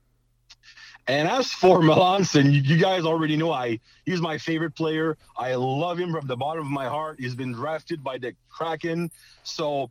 [1.08, 5.16] And as for Melanson, you, you guys already know I he's my favorite player.
[5.36, 7.20] I love him from the bottom of my heart.
[7.20, 9.10] He's been drafted by the Kraken,
[9.42, 9.90] so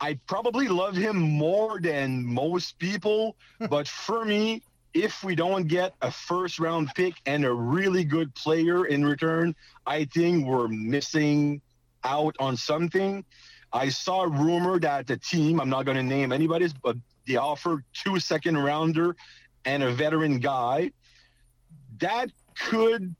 [0.00, 3.36] I probably love him more than most people.
[3.70, 4.62] but for me,
[4.94, 9.54] if we don't get a first round pick and a really good player in return,
[9.86, 11.60] I think we're missing
[12.02, 13.24] out on something.
[13.72, 17.36] I saw a rumor that the team, I'm not going to name anybody's, but they
[17.36, 19.14] offered two second rounder
[19.64, 20.92] and a veteran guy.
[21.98, 23.14] That could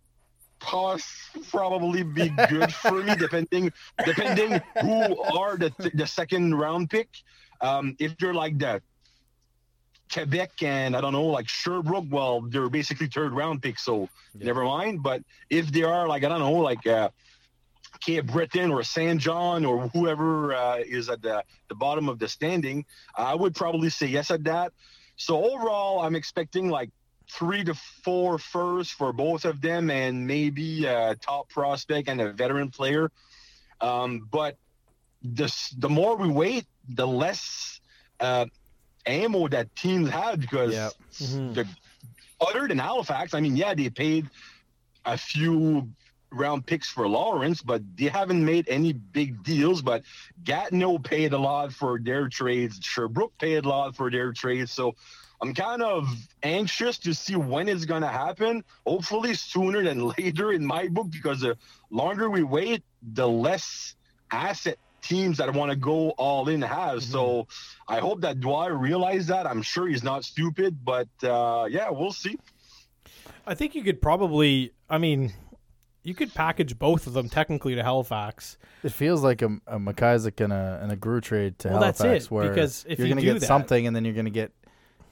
[0.59, 3.73] pos- probably be good for me, depending
[4.05, 7.09] depending who are the the second round pick.
[7.61, 8.83] Um, if they're like that,
[10.13, 14.65] Quebec and I don't know, like Sherbrooke, well, they're basically third round picks, so never
[14.65, 15.03] mind.
[15.03, 17.11] But if they are like I don't know, like uh,
[18.01, 22.29] Cape Breton or Saint John or whoever uh, is at the, the bottom of the
[22.29, 24.73] standing, I would probably say yes at that.
[25.21, 26.89] So overall, I'm expecting like
[27.31, 32.33] three to four first for both of them, and maybe a top prospect and a
[32.33, 33.11] veteran player.
[33.83, 34.57] Um, but
[35.23, 37.81] the the more we wait, the less
[38.19, 38.47] uh,
[39.05, 40.93] ammo that teams have because Yep.
[41.55, 41.69] the
[42.41, 44.27] other than Halifax, I mean, yeah, they paid
[45.05, 45.91] a few
[46.33, 49.83] round picks for Lawrence, but they haven't made any big deals.
[49.83, 50.03] But
[50.45, 52.79] Gatineau paid a lot for their trades.
[52.83, 54.73] Sherbrooke paid a lot for their trades.
[54.73, 54.95] So
[55.43, 56.09] I'm kind of
[56.43, 58.65] anxious to see when it's going to happen.
[58.87, 61.57] Hopefully sooner than later in my book, because the
[61.91, 62.83] longer we wait,
[63.15, 63.97] the less
[64.31, 67.03] asset teams that want to go all in have.
[67.03, 67.49] So
[67.89, 69.47] I hope that Dwyer realized that.
[69.47, 72.39] I'm sure he's not stupid, but uh, yeah, we'll see.
[73.47, 74.73] I think you could probably.
[74.89, 75.33] I mean,
[76.03, 78.57] you could package both of them technically to Halifax.
[78.83, 82.01] It feels like a, a McIsaac and a and a Groulx trade to Well, that's
[82.01, 84.31] Halifax, it, where because if you're you gonna get that- something, and then you're gonna
[84.31, 84.53] get.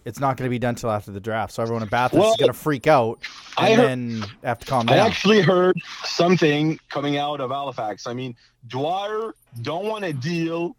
[0.04, 2.30] It's not going to be done till after the draft, so everyone in Bathurst Well,
[2.30, 3.18] is going to freak out,
[3.58, 4.96] I and heard- then have to calm down.
[4.96, 8.06] I actually heard something coming out of Halifax.
[8.06, 8.34] I mean,
[8.68, 10.76] Dwyer don't want to deal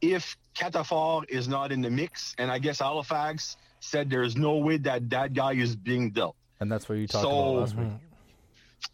[0.00, 4.78] if Cataford is not in the mix, and I guess Halifax said there's no way
[4.78, 6.34] that that guy is being dealt.
[6.58, 7.86] and that's what you talked So- about last week.
[7.86, 7.96] Mm-hmm.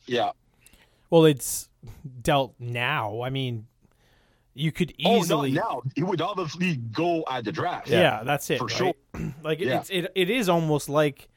[0.06, 0.30] Yeah.
[1.10, 1.68] Well, it's
[2.22, 3.22] dealt now.
[3.22, 3.66] I mean,
[4.54, 5.50] you could oh, easily.
[5.58, 7.88] Oh, no, now it would obviously go at the draft.
[7.88, 8.58] Yeah, that's it.
[8.58, 8.76] For right?
[8.76, 8.94] sure.
[9.42, 9.78] like Yeah.
[9.80, 11.28] it's it, it is almost like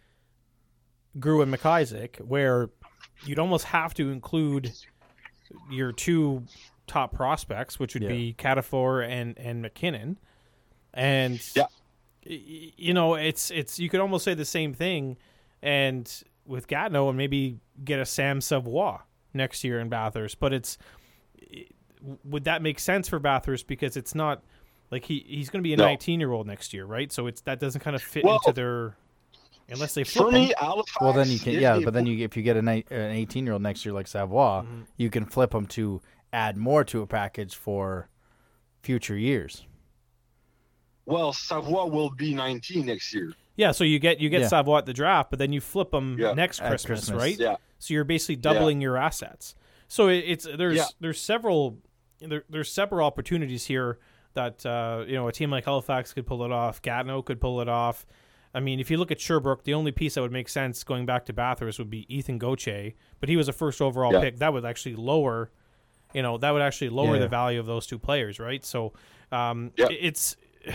[1.18, 2.70] Groulx and McIsaac, where
[3.26, 4.72] you'd almost have to include
[5.70, 6.44] your two
[6.88, 8.10] top prospects, which would Yeah.
[8.10, 10.18] be Cataford and and McKinnon,
[10.94, 11.68] and Yeah.
[12.26, 15.18] you know it's it's you could almost say the same thing,
[15.62, 16.12] and
[16.46, 19.00] with Gatineau and maybe get a Sam Savoie
[19.34, 20.78] next year in Bathurst, but it's
[22.02, 24.44] w- would that make sense for Bathurst because it's not
[24.92, 25.86] like he he's going to be a No.
[25.86, 27.12] 19 year old next year, right?
[27.12, 28.96] So it's that doesn't kind of fit Well, into their
[29.70, 30.54] unless they flip For me, him.
[30.60, 30.98] Halifax.
[31.02, 33.46] Well, then you can yeah, but then you if you get a ni- an 18
[33.46, 34.82] year old next year like Savoie, Mm-hmm.
[34.98, 36.02] you can flip them to
[36.32, 38.10] add more to a package for
[38.82, 39.66] future years.
[41.06, 43.34] Well, Savoie will be 19 next year.
[43.56, 44.48] Yeah, so you get you get Yeah.
[44.48, 46.34] Savoie at the draft, but then you flip them Yeah.
[46.34, 47.22] next At Christmas, Christmas.
[47.22, 47.40] right?
[47.40, 47.56] Yeah.
[47.80, 49.56] So you're basically doubling your assets.
[49.88, 50.86] So it, it's there's Yeah.
[51.00, 51.78] there's several
[52.20, 54.00] there, there's several opportunities here
[54.34, 56.82] that uh, you know a team like Halifax could pull it off.
[56.82, 58.06] Gatineau could pull it off.
[58.56, 61.06] I mean, if you look at Sherbrooke, the only piece that would make sense going
[61.08, 64.22] back to Bathurst would be Ethan Goche, but he was a first overall Yeah.
[64.22, 64.38] pick.
[64.38, 65.52] That would actually lower,
[66.14, 67.22] you know, that would actually lower Yeah.
[67.22, 68.64] the value of those two players, right?
[68.64, 68.94] So
[69.32, 69.88] um, Yeah.
[69.90, 70.36] it's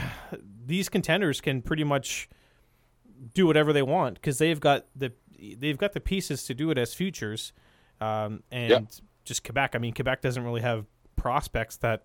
[0.67, 2.29] these contenders can pretty much
[3.35, 5.13] do whatever they want because they've got the
[5.59, 7.53] they've got the pieces to do it as futures,
[8.01, 8.81] um, and Yeah.
[9.25, 9.75] just Quebec.
[9.75, 12.05] I mean, Quebec doesn't really have prospects that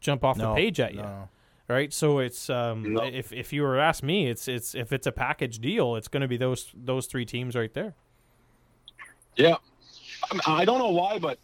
[0.00, 1.28] jump off the page at you, no.
[1.68, 1.92] right?
[1.92, 3.02] So it's um, No.
[3.04, 6.08] if if you were to ask me, it's it's if it's a package deal, it's
[6.08, 7.94] going to be those those three teams right there.
[9.36, 9.56] Yeah.
[10.30, 11.38] I, mean, I don't know why, but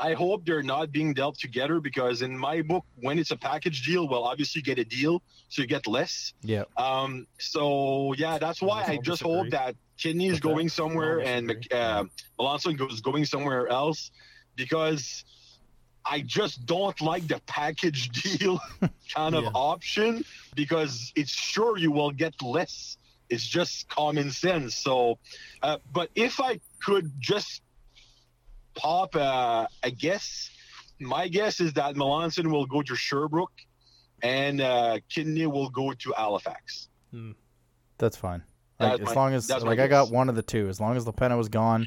[0.00, 3.84] I hope they're not being dealt together because in my book, when it's a package
[3.84, 6.32] deal, well, obviously you get a deal, so you get less.
[6.42, 6.64] Yeah.
[6.76, 9.34] Um, so yeah, that's why Almost I just disagree.
[9.34, 11.68] hope that Kidney is What's going somewhere and agree.
[11.72, 12.04] uh,
[12.38, 14.10] Alonso goes going somewhere else
[14.56, 15.24] because
[16.04, 18.60] I just don't like the package deal
[19.14, 19.50] kind of Yeah.
[19.54, 20.24] option
[20.54, 22.96] because it's sure you will get less.
[23.28, 24.74] It's just common sense.
[24.74, 25.18] So,
[25.62, 27.62] uh, but if I could just
[28.74, 30.50] pop uh, a guess,
[31.00, 33.52] my guess is that Melanson will go to Sherbrooke
[34.22, 36.88] and uh, Kidney will go to Halifax.
[37.98, 38.42] That's fine.
[38.78, 40.68] Like, That's as my- long as like I got one of the two.
[40.68, 41.86] As long as Lapenna was gone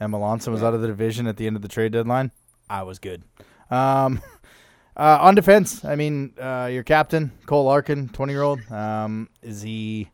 [0.00, 2.32] and Melanson was out of the division at the end of the trade deadline,
[2.68, 3.22] I was good.
[3.70, 4.20] Um,
[4.96, 8.60] uh, on defense, I mean, uh, your captain Cole Larkin, twenty year old.
[8.70, 10.10] Um, is he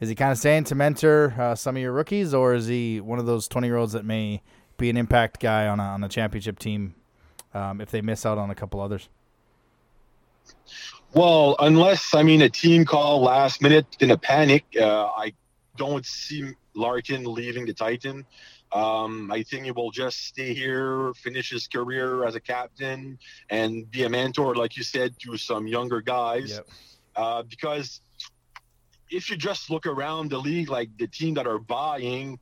[0.00, 3.00] is he kind of staying to mentor uh, some of your rookies, or is he
[3.00, 4.42] one of those twenty year olds that may
[4.78, 6.94] be an impact guy on a, on a championship team
[7.52, 9.08] um, if they miss out on a couple others?
[11.14, 15.32] Well, unless I mean a team call last minute in a panic, uh, I
[15.76, 18.26] don't see Larkin leaving the Titan.
[18.72, 23.90] Um, I think he will just stay here, finish his career as a captain, and
[23.90, 26.60] be a mentor, like you said, to some younger guys.
[27.16, 28.02] Uh, because
[29.10, 32.38] if you just look around the league, like the team that are buying,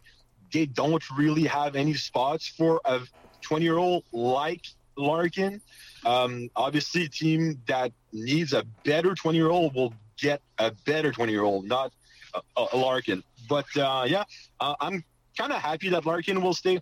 [0.57, 3.01] they don't really have any spots for a
[3.43, 4.65] 20 year old like
[4.97, 5.61] Larkin.
[6.07, 11.13] Um, obviously, a team that needs a better 20 year old will get a better
[11.13, 11.93] 20 year old, not
[12.35, 13.23] a, a Larkin.
[13.51, 14.25] But uh, yeah,
[14.59, 15.05] uh, I'm
[15.37, 16.81] kind of happy that Larkin will stay.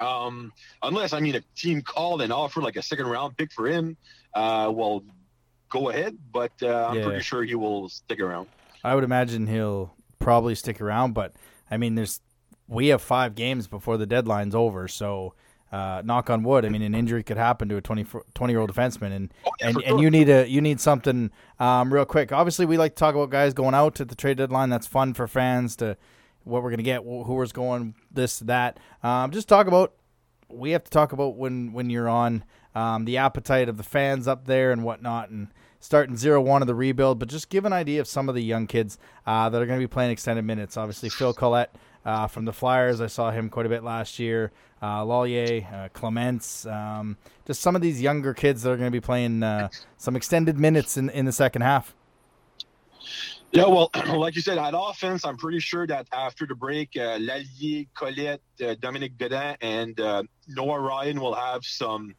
[0.00, 3.66] Um, unless, I mean, a team called and offered like a second round pick for
[3.66, 3.96] him,
[4.34, 5.02] uh, well,
[5.70, 6.16] go ahead.
[6.30, 7.04] But uh, I'm Yeah.
[7.04, 8.48] pretty sure he will stick around.
[8.84, 11.32] I would imagine he'll probably stick around, but
[11.70, 12.20] I mean, there's
[12.68, 15.34] we have five games before the deadline's over, so
[15.72, 16.64] uh, knock on wood.
[16.64, 19.50] I mean, an injury could happen to a 20, 20 year old defenseman, and Oh,
[19.60, 22.32] yeah, and, for and you need a you need something um, real quick.
[22.32, 24.70] Obviously, we like to talk about guys going out at the trade deadline.
[24.70, 25.96] That's fun for fans to
[26.44, 28.78] what we're gonna get, wh- who is going, this that.
[29.02, 29.94] Um, just talk about
[30.50, 34.26] we have to talk about when when you're on um, the appetite of the fans
[34.28, 35.48] up there and whatnot, and
[35.80, 37.18] starting zero one of the rebuild.
[37.18, 39.78] But just give an idea of some of the young kids uh, that are going
[39.78, 40.76] to be playing extended minutes.
[40.78, 41.74] Obviously, Phil Collette
[42.08, 43.00] uh, from the Flyers.
[43.00, 44.50] I saw him quite a bit last year.
[44.80, 47.16] Uh, Lallier, uh, Clements, um,
[47.46, 50.58] just some of these younger kids that are going to be playing uh, some extended
[50.58, 51.94] minutes in in the second half.
[53.50, 57.18] Yeah, well, like you said, at offense, I'm pretty sure that after the break, uh,
[57.18, 62.14] Lallier, Colette, uh, Dominic Bedin, and uh, Noah Ryan will have some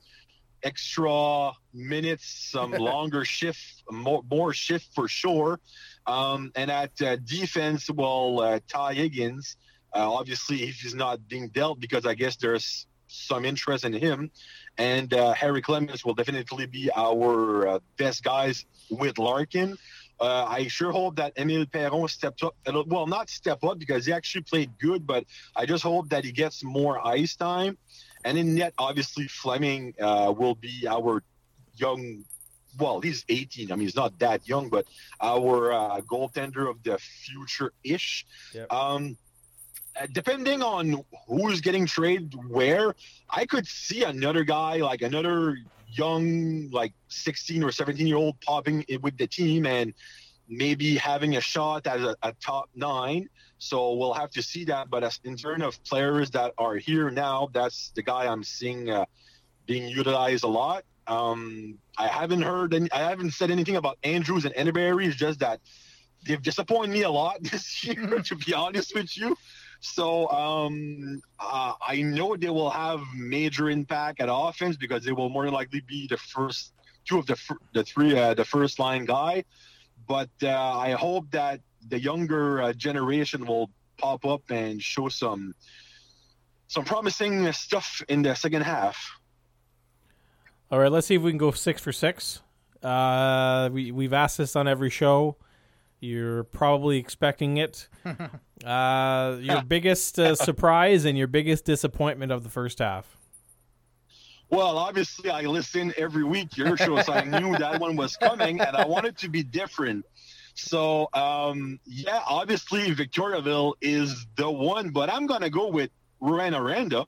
[0.63, 5.59] extra minutes, some longer shift, more, more shift for sure.
[6.07, 9.55] Um, and at uh, defense, well, uh, Ty Higgins,
[9.93, 14.31] uh, obviously, if he's not being dealt, because I guess there's some interest in him.
[14.77, 19.77] And uh, Harry Clemens will definitely be our uh, best guys with Larkin.
[20.19, 22.55] Uh, I sure hope that Emile Perron stepped up.
[22.87, 25.23] Well, not step up because he actually played good, but
[25.55, 27.77] I just hope that he gets more ice time.
[28.25, 31.23] And in net, obviously, Fleming uh, will be our
[31.75, 32.25] young.
[32.77, 33.71] Well, he's 18.
[33.71, 34.85] I mean, he's not that young, but
[35.21, 38.25] our uh, goaltender of the future-ish.
[38.53, 38.71] Yep.
[38.71, 39.17] Um,
[40.11, 42.95] depending on who's getting traded where,
[43.29, 48.83] I could see another guy like another young, like 16 or 17 year old popping
[48.83, 49.93] in with the team and
[50.47, 53.29] maybe having a shot at a, a top nine.
[53.59, 54.89] So we'll have to see that.
[54.89, 58.89] But as in terms of players that are here now, that's the guy I'm seeing
[58.89, 59.05] uh,
[59.67, 60.83] being utilized a lot.
[61.07, 65.07] Um, I haven't heard any, I haven't said anything about Andrews and Enderberry.
[65.07, 65.59] It's just that
[66.25, 69.35] they've disappointed me a lot this year, to be honest with you.
[69.81, 75.29] So um, uh, I know they will have major impact at offense because they will
[75.29, 76.73] more than likely be the first
[77.05, 79.45] two of the fir- the three uh, the first line guy.
[80.07, 85.55] But uh, I hope that the younger uh, generation will pop up and show some
[86.67, 88.97] some promising stuff in the second half.
[90.71, 92.41] All right, let's see if we can go six for six.
[92.83, 95.37] Uh, we we've asked this on every show.
[95.99, 97.87] You're probably expecting it.
[98.65, 103.17] Uh, your biggest uh, surprise and your biggest disappointment of the first half.
[104.49, 108.59] Well, obviously, I listen every week your show, so I knew that one was coming,
[108.59, 110.05] and I wanted to be different.
[110.55, 115.91] So, um, yeah, obviously, Victoriaville is the one, but I'm gonna go with
[116.21, 117.05] Rouyn-Noranda.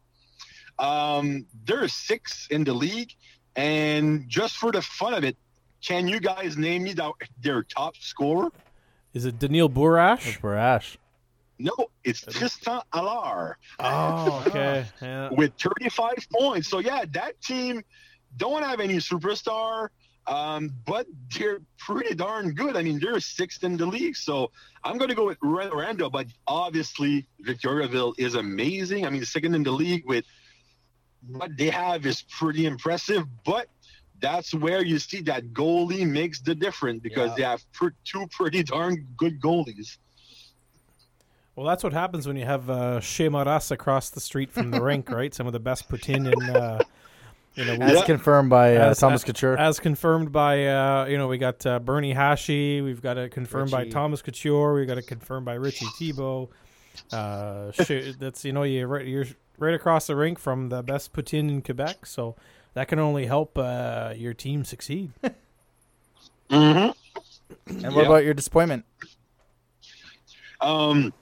[0.79, 3.13] Um, there are six in the league,
[3.57, 5.35] and just for the fun of it,
[5.81, 7.11] can you guys name me the,
[7.41, 8.51] their top scorer?
[9.13, 10.39] Is it Daniil Bourash?
[10.39, 10.97] Barash.
[11.59, 13.55] No, it's Tristan Allard.
[13.79, 14.85] Oh, okay.
[15.01, 15.29] Yeah.
[15.31, 16.67] with 35 points.
[16.69, 17.83] So yeah, that team
[18.37, 19.89] don't have any superstar,
[20.25, 21.05] um, but
[21.37, 22.75] they're pretty darn good.
[22.75, 24.15] I mean, they're sixth in the league.
[24.15, 24.51] So
[24.83, 29.05] I'm going to go with Orlando, but obviously Victoriaville is amazing.
[29.05, 30.25] I mean, second in the league with
[31.27, 33.67] what they have is pretty impressive, but
[34.21, 38.63] that's where you see that goalie makes the difference because they have pr- two pretty
[38.63, 39.97] darn good goalies.
[41.55, 44.81] Well, that's what happens when you have uh, Shea Maras across the street from the
[44.81, 45.33] rink, right?
[45.33, 46.79] Some of the best poutine in, uh,
[47.55, 48.05] you know, As Yeah.
[48.05, 49.57] confirmed by uh, as- Thomas as- Couture.
[49.57, 52.81] As confirmed by, uh, you know, we got uh, Bernie Hashi.
[52.81, 54.73] We've got it confirmed by Thomas Couture.
[54.73, 56.47] We've got it confirmed by Richie Tebow.
[57.11, 59.25] Uh, sh- that's you know you right, you're
[59.57, 62.35] right across the rink from the best poutine in Quebec, so
[62.73, 65.11] that can only help uh, your team succeed.
[66.51, 67.85] Mm-hmm.
[67.85, 68.07] and what yeah.
[68.07, 68.83] about your disappointment?
[70.59, 71.13] Um,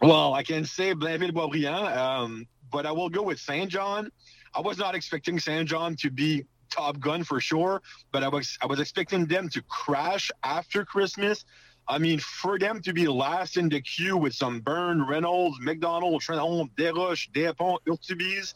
[0.00, 4.10] well, I can say Blainville Boisbriand, um, but I will go with Saint John.
[4.54, 8.56] I was not expecting Saint John to be top gun for sure, but I was
[8.62, 11.44] I was expecting them to crash after Christmas.
[11.88, 16.22] I mean, for them to be last in the queue with some Byrne, Reynolds, McDonald,
[16.22, 18.54] Trenholm, Desroches, Despont, Urtubis,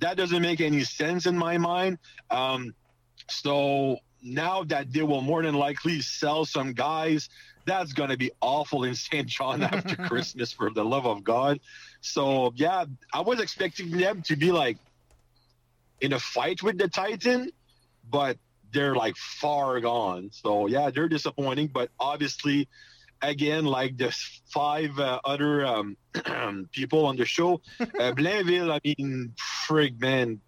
[0.00, 1.98] that doesn't make any sense in my mind.
[2.30, 2.74] Um,
[3.28, 7.28] so now that they will more than likely sell some guys,
[7.64, 9.26] that's going to be awful in St.
[9.26, 11.60] John after Christmas, for the love of God.
[12.00, 14.78] So, yeah, I was expecting them to be like
[16.00, 17.50] in a fight with the Titan,
[18.10, 18.38] but
[18.72, 20.30] they're like far gone.
[20.32, 21.68] So, yeah, they're disappointing.
[21.68, 22.68] But obviously,
[23.22, 24.14] again, like the
[24.52, 25.96] five uh, other um,
[26.72, 29.34] people on the show, uh, Blainville, I mean,
[29.66, 30.40] frig, man.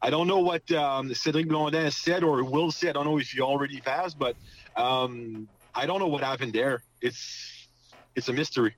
[0.00, 2.88] I don't know what um, Cédric Blondin said or will say.
[2.88, 4.34] I don't know if he already passed, but
[4.76, 6.82] um, I don't know what happened there.
[7.00, 7.68] It's
[8.16, 8.74] it's a mystery.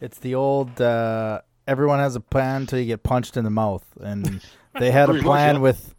[0.00, 3.84] It's the old uh, everyone has a plan until you get punched in the mouth,
[3.98, 4.42] and
[4.78, 5.60] they had a Pretty much, plan yeah.
[5.60, 5.94] with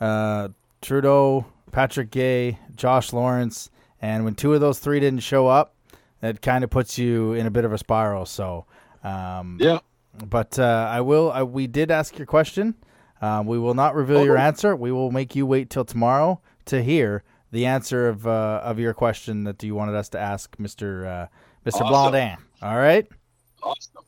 [0.00, 0.48] uh,
[0.82, 3.70] Trudeau, Patrick Guay, Josh Lawrence,
[4.02, 5.75] and when two of those three didn't show up,
[6.20, 8.26] that kind of puts you in a bit of a spiral.
[8.26, 8.66] So,
[9.04, 9.78] um, Yeah.
[10.26, 11.30] but uh, I will.
[11.32, 12.74] I, we did ask your question.
[13.20, 14.40] Um, we will not reveal your Oh.
[14.42, 14.76] answer.
[14.76, 18.92] We will make you wait till tomorrow to hear the answer of uh, of your
[18.92, 21.26] question that you wanted us to ask, Mister uh,
[21.64, 21.92] Mister Awesome.
[22.12, 22.36] Blondin.
[22.62, 23.06] All right,
[23.62, 23.92] Awesome.
[23.96, 24.02] All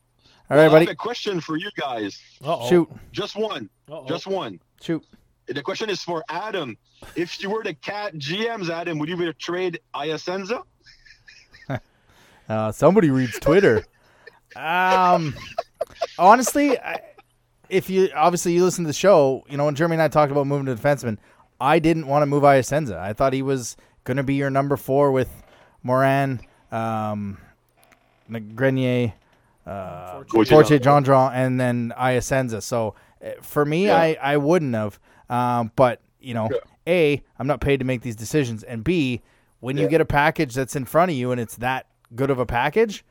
[0.57, 0.85] right, Well, right, I buddy.
[0.87, 2.19] have a question for you guys.
[2.43, 2.69] Uh-oh.
[2.69, 3.69] Shoot, Just one.
[3.91, 4.07] Uh-oh.
[4.07, 4.61] Just one.
[4.83, 5.05] shoot.
[5.47, 6.77] The question is for Adam.
[7.17, 10.63] If you were the cat GMs, Adam, would you either trade Iasenza?
[12.49, 13.85] Uh, somebody reads Twitter.
[14.57, 15.35] um,
[16.19, 17.01] honestly, I,
[17.69, 20.33] if you obviously you listen to the show, you know when Jeremy and I talked
[20.33, 21.19] about moving to defenseman,
[21.61, 22.97] I didn't want to move Iasenza.
[22.97, 25.29] I thought he was going to be your number four with
[25.83, 26.41] Morin,
[26.73, 27.39] um,
[28.55, 29.13] Grenier,
[29.67, 30.55] uh, Fortier.
[30.57, 32.63] Fortier, Gendron, and then Iasenza.
[32.63, 32.95] So
[33.25, 33.97] uh, for me, Yeah.
[33.97, 34.99] I, I wouldn't have.
[35.29, 36.49] Um, but you know,
[36.87, 39.21] a I'm not paid to make these decisions, and b
[39.61, 42.39] when you get a package that's in front of you and it's that good of
[42.39, 43.05] a package,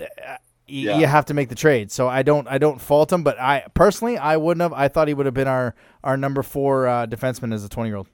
[0.00, 0.98] uh, y- Yeah.
[0.98, 1.90] you have to make the trade.
[1.90, 4.72] So I don't I don't fault him, but I personally I wouldn't have.
[4.72, 7.88] I thought he would have been our our number four uh, defenseman as a 20
[7.90, 8.08] year old.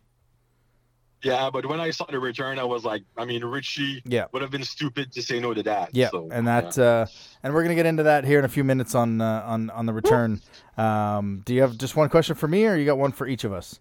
[1.22, 4.26] Yeah, but when I saw the return, I was like, I mean, Richie Yeah.
[4.32, 5.88] would have been stupid to say no to that.
[5.92, 7.07] Yeah, So, and that uh,
[7.42, 9.86] and we're gonna get into that here in a few minutes on uh, on on
[9.86, 10.40] the return.
[10.76, 13.44] Um, do you have just one question for me, or you got one for each
[13.44, 13.80] of us?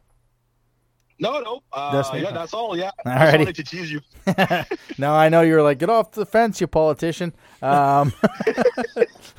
[1.17, 1.61] No, no.
[1.71, 2.77] Uh, That's yeah, that's all.
[2.77, 2.91] Yeah.
[3.05, 4.01] I wanted to tease you.
[4.97, 7.31] now I know you're like, get off the fence, you politician.
[7.61, 8.11] Um,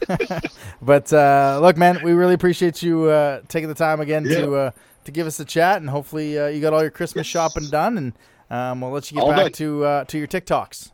[0.83, 4.47] but uh, look, man, we really appreciate you uh, taking the time again to Yeah.
[4.57, 4.71] uh,
[5.05, 7.97] to give us a chat, and hopefully uh, you got all your Christmas shopping done,
[7.99, 8.13] and
[8.51, 10.93] um, we'll let you get All back to uh, to your TikToks.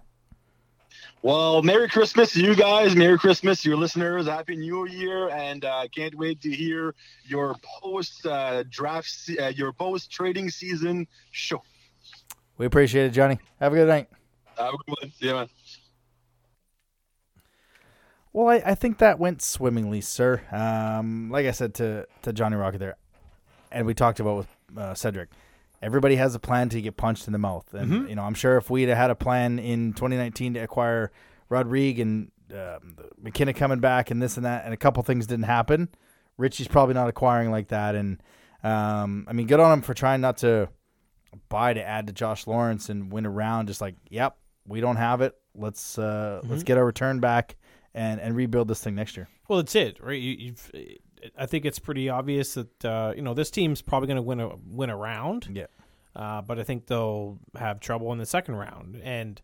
[1.24, 2.96] Well, Merry Christmas to you guys.
[2.96, 4.26] Merry Christmas to your listeners.
[4.26, 9.48] Happy New Year, and uh, can't wait to hear your post uh, draft, se- uh,
[9.50, 11.62] your post trading season show.
[12.58, 13.38] We appreciate it, Johnny.
[13.60, 14.08] Have a good night.
[14.58, 15.12] Have a good one.
[15.20, 15.48] Yeah, man.
[18.32, 20.42] Well, I, I think that went swimmingly, sir.
[20.50, 22.96] Um, like I said to, to Johnny Rocket there,
[23.70, 25.28] and we talked about with uh, Cedric,
[25.82, 27.74] everybody has a plan to get punched in the mouth.
[27.74, 31.10] And, you know, I'm sure if we'd have had a plan in 2019 to acquire
[31.48, 35.46] Rodrigue and um, McKinnon coming back and this and that, and a couple things didn't
[35.46, 35.88] happen,
[36.38, 37.94] Richie's probably not acquiring like that.
[37.94, 38.22] And,
[38.62, 40.68] um, I mean, good on him for trying not to
[41.48, 43.66] buy to add to Josh Lawrence and win around.
[43.66, 45.34] Just like, yep, we don't have it.
[45.54, 47.56] Let's uh, let's get our return back
[47.94, 49.28] and and rebuild this thing next year.
[49.48, 50.20] Well, that's it, right?
[50.20, 50.70] You, you've,
[51.38, 54.40] I think it's pretty obvious that uh, you know this team's probably going to win
[54.40, 55.48] a win a round.
[55.52, 55.66] Yeah.
[56.14, 59.40] Uh, but I think they'll have trouble in the second round, and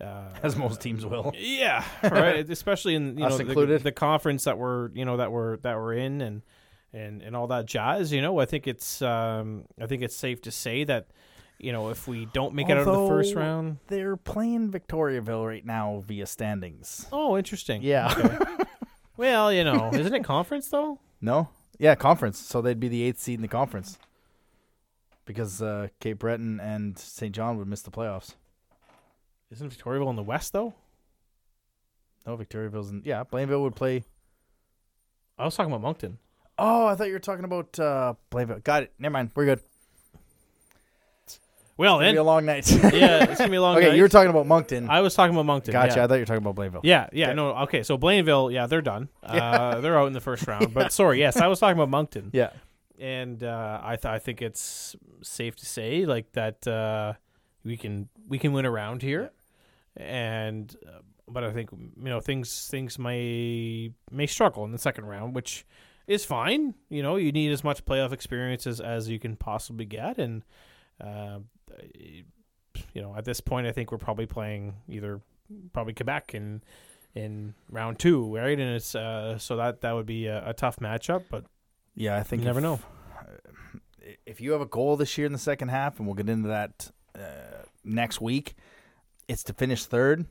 [0.00, 1.32] uh, As most teams will.
[1.36, 2.48] yeah, right.
[2.48, 5.94] Especially in you know the, the conference that we're you know that we're that we're
[5.94, 6.42] in, and
[6.92, 8.12] and and all that jazz.
[8.12, 11.06] You know, I think it's um, I think it's safe to say that
[11.58, 13.78] you know if we don't make it out of the first round.
[13.86, 17.06] They're playing Victoriaville right now via standings.
[17.12, 17.82] Oh, interesting.
[17.82, 18.38] Yeah.
[19.20, 20.98] Well, you know, isn't it conference though?
[21.20, 21.48] No?
[21.78, 22.38] Yeah, conference.
[22.38, 23.98] So they'd be the eighth seed in the conference.
[25.24, 27.34] Because uh, Cape Breton and St.
[27.34, 28.34] John would miss the playoffs.
[29.50, 30.74] Isn't Victoriaville in the West though?
[32.26, 33.02] No, Victoriaville's in.
[33.04, 34.04] Yeah, Blainville would play.
[35.38, 36.18] I was talking about Moncton.
[36.58, 38.62] Oh, I thought you were talking about uh, Blainville.
[38.62, 38.92] Got it.
[38.98, 39.30] Never mind.
[39.34, 39.60] We're good.
[41.80, 42.70] Well, It'll be a long night.
[42.92, 43.78] yeah, it's gonna be a long.
[43.78, 43.96] okay, night.
[43.96, 44.90] you were talking about Moncton.
[44.90, 45.72] I was talking about Moncton.
[45.72, 45.96] gotcha.
[45.96, 46.04] Yeah.
[46.04, 46.80] I thought you were talking about Blainville.
[46.84, 47.34] Yeah, yeah, Okay.
[47.36, 47.82] no, okay.
[47.82, 49.08] So Blainville, yeah, they're done.
[49.24, 50.74] Uh, they're out in the first round.
[50.74, 52.50] But sorry, yes, I was talking about Moncton, Yeah.
[52.98, 57.14] and uh, I th- I think it's safe to say like that uh,
[57.64, 59.30] we can we can win around here,
[59.96, 65.06] and uh, but I think you know things things may may struggle in the second
[65.06, 65.64] round, which
[66.06, 66.74] is fine.
[66.90, 70.42] You know, you need as much playoff experience as, as you can possibly get, and
[71.00, 71.38] uh,
[71.94, 75.20] you know, at this point, I think we're probably playing either
[75.72, 76.62] probably Quebec in
[77.14, 78.58] in round two, right?
[78.58, 81.44] And it's uh, so that that would be a, a tough matchup, but
[81.94, 82.80] Yeah, I think you never if- know.
[84.26, 86.48] if you have a goal this year in the second half, and we'll get into
[86.48, 88.54] that uh, next week,
[89.28, 90.24] it's to finish third.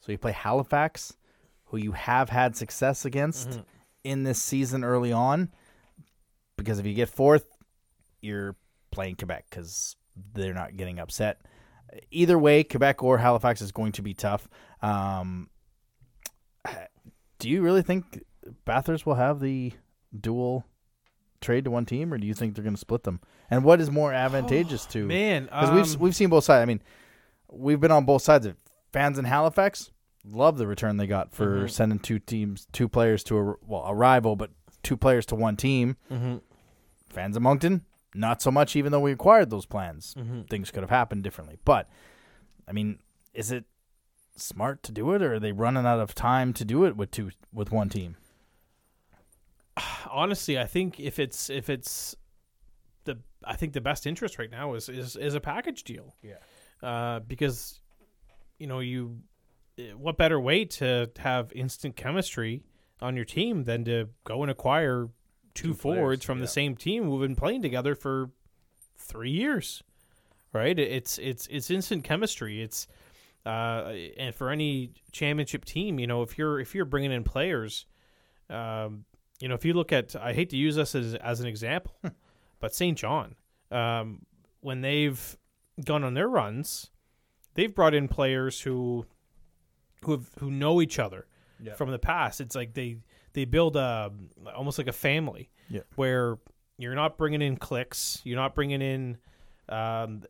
[0.00, 1.16] So you play Halifax,
[1.66, 3.60] who you have had success against
[4.04, 5.50] in this season early on.
[6.56, 7.46] Because if you get fourth,
[8.20, 8.56] you're
[8.90, 9.96] playing Quebec because
[10.34, 11.40] they're not getting upset.
[12.10, 14.48] Either way, Quebec or Halifax is going to be tough.
[14.80, 15.50] Um,
[17.38, 18.22] do you really think
[18.64, 19.72] Bathurst will have the
[20.18, 20.64] dual
[21.40, 23.20] trade to one team, or do you think they're going to split them?
[23.50, 26.62] And what is more advantageous to Man, Because um, we've we've seen both sides.
[26.62, 26.80] I mean,
[27.50, 28.56] we've been on both sides of.
[28.92, 29.90] Fans in Halifax
[30.22, 31.66] love the return they got for Mm-hmm.
[31.68, 34.50] sending two teams, two players to a well a rival, but
[34.82, 35.96] two players to one team.
[36.10, 36.36] Mm-hmm.
[37.08, 38.76] Fans of Moncton, not so much.
[38.76, 40.42] Even though we acquired those plans, Mm-hmm.
[40.42, 41.58] things could have happened differently.
[41.64, 41.88] But
[42.68, 42.98] I mean,
[43.34, 43.64] is it
[44.36, 47.10] smart to do it, or are they running out of time to do it with
[47.10, 48.16] two with one team?
[50.10, 52.14] honestly, I think if it's if it's
[53.04, 56.14] the I think the best interest right now is is is a package deal.
[56.22, 56.34] Yeah.
[56.82, 57.80] Uh, because
[58.58, 59.18] you know you
[59.78, 62.62] eh, what better way to have instant chemistry
[63.00, 65.08] on your team than to go and acquire
[65.54, 68.30] two, forwards from the same team who've been playing together for
[68.96, 69.82] three years,
[70.52, 70.78] right?
[70.78, 72.62] It's it's it's instant chemistry.
[72.62, 72.86] It's
[73.44, 77.86] uh, and for any championship team, you know, if you're if you're bringing in players,
[78.48, 79.04] um,
[79.40, 81.94] you know, if you look at, I hate to use this as as an example,
[82.60, 82.96] but St.
[82.96, 83.34] John,
[83.70, 84.24] um,
[84.60, 85.36] when they've
[85.84, 86.90] gone on their runs,
[87.54, 89.06] they've brought in players who
[90.04, 91.26] who have, who know each other
[91.76, 92.40] from the past.
[92.40, 92.98] It's like they
[93.32, 94.12] they build a
[94.54, 95.80] almost like a family Yeah.
[95.96, 96.38] where
[96.78, 99.18] you're not bringing in clicks, you're not bringing in
[99.68, 100.22] um,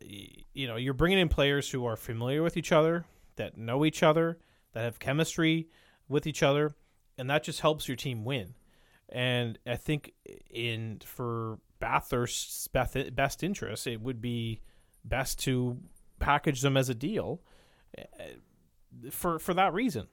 [0.52, 3.04] you know, you're bringing in players who are familiar with each other,
[3.36, 4.38] that know each other,
[4.72, 5.68] that have chemistry
[6.08, 6.74] with each other,
[7.18, 8.54] and that just helps your team win.
[9.08, 10.12] And I think
[10.50, 14.60] in for Bathurst's best, interest, it would be
[15.04, 15.78] best to
[16.20, 17.40] package them as a deal
[17.98, 18.02] uh,
[19.10, 20.06] for for that reason.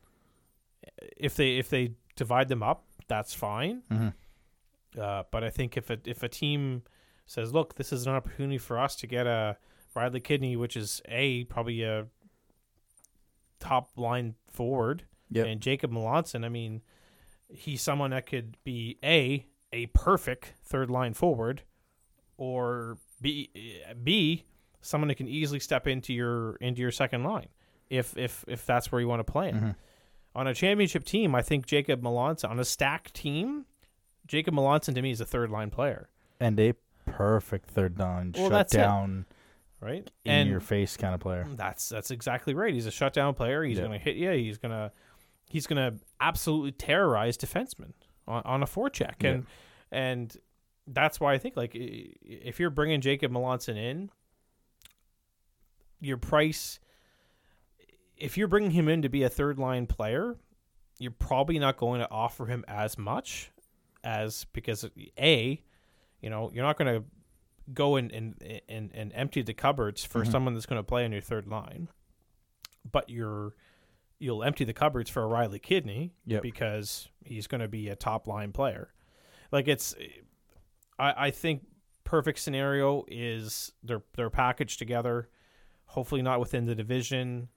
[1.18, 3.82] If they if they divide them up, that's fine.
[5.00, 6.84] Uh, but I think if a if a team
[7.26, 9.58] says, "Look, this is an opportunity for us to get a
[9.96, 12.08] Riley Kidney, which is a probably a
[13.60, 15.46] top line forward, Yep.
[15.48, 16.82] and Jacob Melanson, I mean,
[17.50, 21.64] he's someone that could be a a perfect third line forward,
[22.38, 23.50] or B
[24.04, 24.44] B
[24.82, 27.50] someone that can easily step into your into your second line
[27.90, 29.76] if if if that's where you want to play him.
[30.36, 33.66] On a championship team, I think Jacob Melanson on a stacked team,
[34.28, 36.10] Jacob Melanson to me is a third line player,
[36.40, 36.74] and a
[37.06, 38.78] perfect third line Well, shut it.
[38.78, 39.26] down,
[39.82, 40.10] right?
[40.26, 41.48] in and your face kind of player.
[41.56, 42.74] That's that's exactly right.
[42.74, 43.64] He's a shutdown player.
[43.64, 43.86] He's Yeah.
[43.86, 44.32] going to hit you.
[44.32, 44.92] He's going to
[45.50, 47.94] he's going to absolutely terrorize defensemen
[48.28, 49.30] on, on a forecheck, Yeah.
[49.32, 49.46] and
[49.92, 50.38] and
[50.86, 54.12] that's why I think like if you're bringing Jacob Melanson in,
[56.00, 56.80] your price.
[58.20, 60.36] If you're bringing him in to be a third line player,
[61.00, 63.52] you're probably not going to offer him as much
[64.04, 64.86] as because
[65.18, 65.62] a,
[66.22, 67.06] you know, you're not going to
[67.74, 70.32] go and and, and and empty the cupboards for Mm-hmm.
[70.32, 71.88] someone that's going to play on your third line,
[72.90, 73.54] but you're
[74.20, 76.42] you'll empty the cupboards for a Riley Kidney Yep.
[76.42, 78.94] because he's going to be a top line player.
[79.52, 79.96] Like it's,
[80.98, 81.66] I I think
[82.04, 85.30] perfect scenario is they're they're packaged together,
[85.86, 87.48] hopefully not within the division.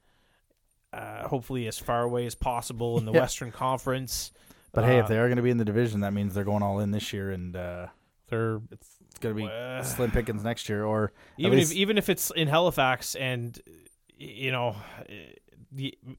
[0.93, 3.20] Uh, hopefully as far away as possible in the Yeah.
[3.20, 4.30] Western Conference.
[4.72, 6.45] But hey, Uh, if they are going to be in the division, that means they're
[6.45, 7.86] going all in this year, and uh,
[8.28, 10.84] they're it's going to be Uh, slim pickings next year.
[10.84, 13.59] Or even least- if even if it's in Halifax and
[14.18, 14.76] you know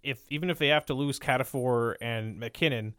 [0.04, 2.94] if even if they have to lose Cataford and McKinnon,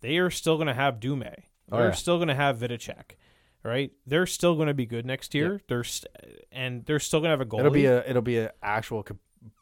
[0.00, 1.42] they are still going to have Dumais.
[1.72, 1.92] Oh, They're yeah.
[1.92, 3.16] still going to have Vidicek,
[3.64, 3.90] right?
[4.06, 5.60] They're still going to be good next year.
[5.68, 6.12] They're st-
[6.52, 7.60] and they're still going to have a goal.
[7.60, 9.04] it'll be a it'll be a actual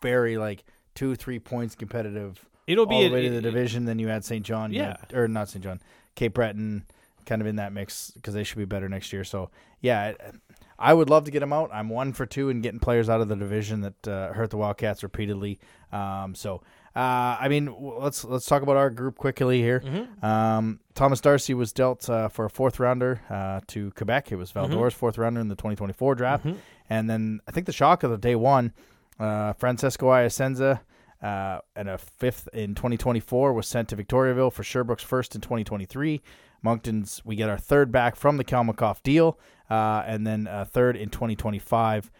[0.02, 0.64] very like
[0.95, 2.45] two three points competitive.
[2.66, 3.84] It'll be all a- the way to the it- division.
[3.84, 4.45] Then you add St.
[4.45, 4.97] John, Yeah.
[5.03, 5.62] add- or not St.
[5.62, 5.80] John,
[6.14, 6.84] Cape Breton,
[7.26, 9.24] kind of in that mix because they should be better next year.
[9.24, 10.30] So yeah, I-
[10.76, 11.70] I would love to get them out.
[11.72, 14.57] I'm one for two in getting players out of the division that uh, hurt the
[14.57, 15.61] Wildcats repeatedly.
[15.92, 16.62] Um, so
[16.97, 19.80] uh, I mean, let's let's talk about our group quickly here.
[19.80, 20.24] Mm-hmm.
[20.24, 24.30] Um, Thomas Darcy was dealt uh, for a fourth rounder uh, to Quebec.
[24.32, 24.61] It was Mm-hmm.
[24.70, 26.47] Val-d'Or's fourth rounder in the 2024 draft,
[26.90, 28.72] and then I think the shock of the day one,
[29.18, 30.80] Francesco Iasenza.
[31.22, 36.20] Uh, and a fifth in 2024 was sent to Victoriaville for Sherbrooke's first in 2023.
[36.62, 39.38] Moncton's, we get our third back from the Kalmakoff deal,
[39.70, 42.10] uh, and then a third in 2025.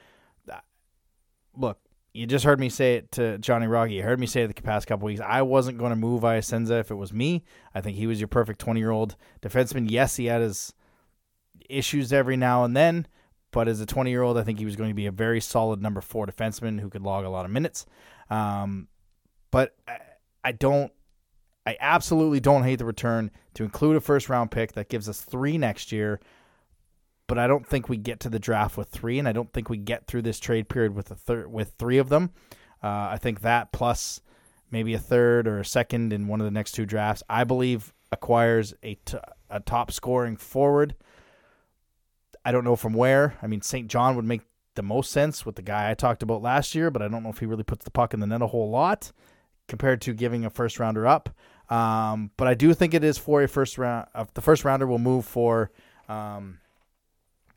[0.51, 0.57] Uh,
[1.55, 1.79] Look,
[2.15, 3.91] you just heard me say it to Johnny Rogge.
[3.91, 5.21] You heard me say it the past couple weeks.
[5.21, 7.43] I wasn't going to move Iasenza if it was me.
[7.75, 9.91] I think he was your perfect 20 year old defenseman.
[9.91, 10.73] Yes, he had his
[11.69, 13.07] issues every now and then,
[13.55, 15.41] but as a 20 year old, I think he was going to be a very
[15.41, 17.87] solid number four defenseman who could log a lot of minutes.
[18.29, 18.89] Um,
[19.53, 19.99] but I,
[20.43, 20.93] I don't,
[21.65, 25.21] I absolutely don't hate the return to include a first round pick that gives us
[25.21, 26.19] three next year.
[27.29, 29.71] But I don't think we get to the draft with three, and I don't think
[29.71, 32.31] we get through this trade period with a third with three of them.
[32.83, 34.21] Uh, I think that plus
[34.73, 37.95] maybe a third or a second in one of the next two drafts, I believe
[38.11, 39.17] acquires a, t-
[39.49, 40.97] a top scoring forward.
[42.45, 43.37] I don't know from where.
[43.43, 43.89] I mean, St.
[43.89, 44.43] John would make
[44.75, 47.31] the most sense with the guy I talked about last year, but I don't know
[47.31, 49.13] if he really puts the puck in the net a whole lot
[49.69, 51.31] compared to giving a first rounder up.
[51.71, 54.09] Um, but I do think it is for a first round.
[54.15, 55.71] Uh, the first rounder will move for
[56.09, 56.59] um,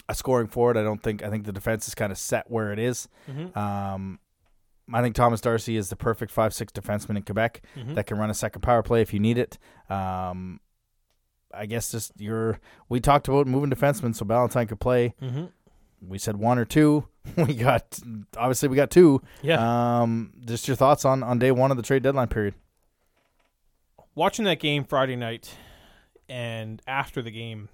[0.08, 0.78] a scoring forward.
[0.78, 1.22] I don't think.
[1.24, 3.10] I think the defense is kind of set where it is.
[3.58, 4.20] Um,
[4.94, 7.62] I think Thomas Darcy is the perfect five six defenseman in Quebec
[7.96, 9.58] that can run a second power play if you need it.
[9.90, 10.62] Um,
[11.58, 12.60] I guess just your.
[12.90, 15.16] We talked about moving defensemen so Ballantyne could play.
[15.22, 15.46] Mm-hmm.
[16.08, 17.08] We said one or two.
[17.36, 18.00] We got
[18.38, 19.22] obviously we got two.
[19.42, 20.02] Yeah.
[20.02, 22.54] Um, just your thoughts on on day one of the trade deadline period.
[24.16, 25.54] watching that game Friday night
[26.30, 27.68] and after the game,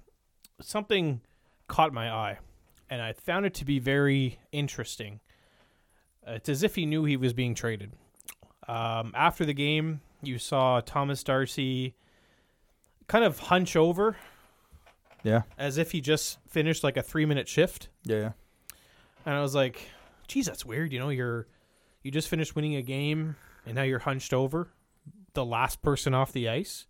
[0.60, 1.20] something
[1.68, 2.38] caught my eye,
[2.90, 5.20] and I found it to be very interesting.
[6.26, 7.92] It's as if he knew he was being traded.
[8.66, 11.94] Um, after the game, you saw Thomas Darcy
[13.06, 14.16] kind of hunch over
[15.22, 15.42] Yeah.
[15.58, 17.88] as if he just finished like a three minute shift.
[18.04, 18.16] Yeah.
[18.18, 18.32] Yeah.
[19.26, 19.88] And I was like,
[20.28, 20.92] geez, that's weird.
[20.92, 21.46] You know, you're
[22.02, 23.36] you just finished winning a game
[23.66, 24.68] and now you're hunched over,
[25.32, 26.86] the last person off the ice.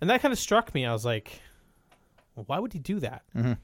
[0.00, 0.86] And that kind of struck me.
[0.86, 1.40] I was like,
[2.34, 3.22] well, why would he do that?
[3.36, 3.58] Mhm.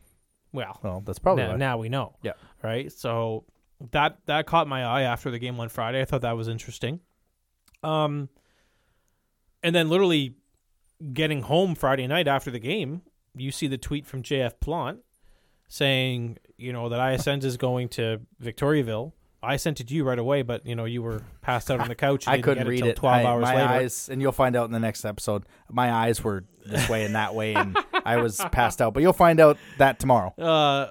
[0.52, 1.56] Well, Well, that's probably now, why.
[1.56, 2.16] now we know.
[2.22, 2.32] Yeah.
[2.62, 2.90] Right.
[2.92, 3.44] So
[3.92, 6.00] that that caught my eye after the game on Friday.
[6.00, 7.00] I thought that was interesting.
[7.82, 8.28] Um,
[9.62, 10.34] and then literally
[11.12, 13.02] getting home Friday night after the game,
[13.34, 15.00] you see the tweet from JF Plante
[15.68, 19.12] saying, you know, that Iasenza is going to Victoriaville.
[19.42, 21.88] I sent it to you right away, but you know, you were passed out on
[21.88, 22.26] the couch.
[22.28, 22.96] I couldn't get read it.
[22.96, 23.68] Twelve I- hours my later.
[23.68, 25.44] eyes, and you'll find out in the next episode.
[25.70, 28.94] My eyes were this way and that way, and I was passed out.
[28.94, 30.30] But you'll find out that tomorrow.
[30.36, 30.90] Uh,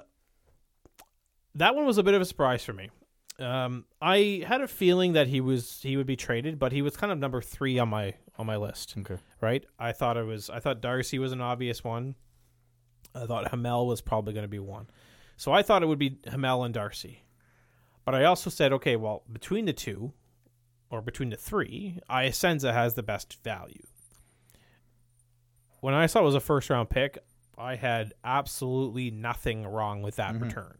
[1.56, 2.90] that one was a bit of a surprise for me.
[3.38, 6.96] Um, I had a feeling that he was he would be traded, but he was
[6.96, 8.94] kind of number three on my on my list.
[8.98, 9.18] Okay.
[9.40, 9.64] Right?
[9.78, 12.14] I thought it was I thought Darcy was an obvious one.
[13.14, 14.88] I thought Hamel was probably going to be one.
[15.36, 17.22] So I thought it would be Hamel and Darcy.
[18.04, 20.12] But I also said, okay, well, between the two,
[20.90, 23.82] or between the three, Iasenza has the best value.
[25.80, 27.18] When I saw it was a first round pick,
[27.58, 30.44] I had absolutely nothing wrong with that mm-hmm.
[30.44, 30.78] return.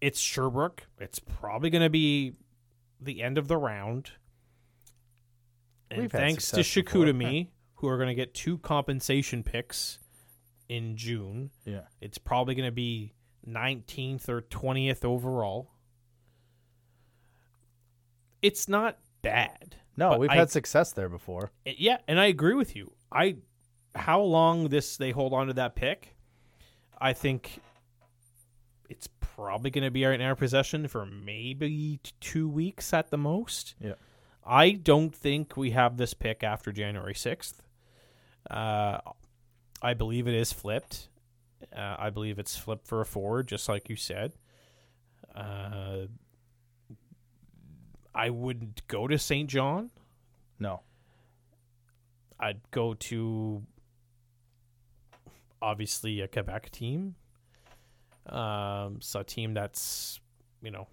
[0.00, 0.84] It's Sherbrooke.
[0.98, 2.34] It's probably going to be
[3.00, 4.10] the end of the round.
[5.90, 6.60] And thanks to.
[6.60, 9.98] Chicoutimi, who are going to get two compensation picks
[10.68, 11.82] in June, Yeah.
[12.00, 13.12] it's probably going to be
[13.48, 15.70] 19th or 20th overall.
[18.42, 19.76] It's not bad.
[19.96, 21.50] No, we've I- had success there before.
[21.64, 22.92] It- yeah, and I agree with you.
[23.10, 23.36] I
[23.94, 26.16] how long this they hold on to that pick,
[27.00, 27.60] I think
[28.90, 33.74] it's probably going to be in our possession for maybe two weeks at the most.
[33.80, 33.94] Yeah.
[34.46, 37.62] I don't think we have this pick after January sixth.
[38.48, 38.98] Uh,
[39.82, 41.08] I believe it is flipped.
[41.76, 44.34] Uh, I believe it's flipped for a forward, just like you said.
[45.34, 46.06] Uh,
[48.14, 49.50] I wouldn't go to St.
[49.50, 49.90] John.
[50.58, 50.80] No.
[52.38, 53.62] I'd go to
[55.60, 57.16] obviously a Quebec team.
[58.26, 60.20] Um, so a team that's
[60.62, 60.88] you know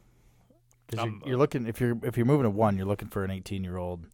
[0.96, 3.24] 'Cause Um, you're, you're looking if you're if you're moving to one, you're looking for
[3.24, 4.06] an 18 year old.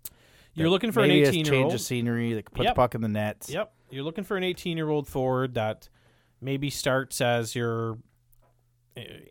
[0.54, 1.74] you're looking for an eighteen year change old.
[1.76, 2.76] of scenery that can put Yep.
[2.76, 3.46] the puck in the net.
[3.50, 5.88] Yep, you're looking for an eighteen year old forward that
[6.42, 7.98] maybe starts as your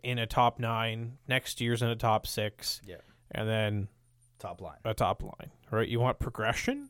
[0.03, 2.81] in a top nine next year's in a top six.
[2.85, 2.95] Yeah.
[3.31, 3.87] and then
[4.39, 4.77] Top line.
[4.85, 5.87] a top line, right?
[5.87, 6.89] You want progression,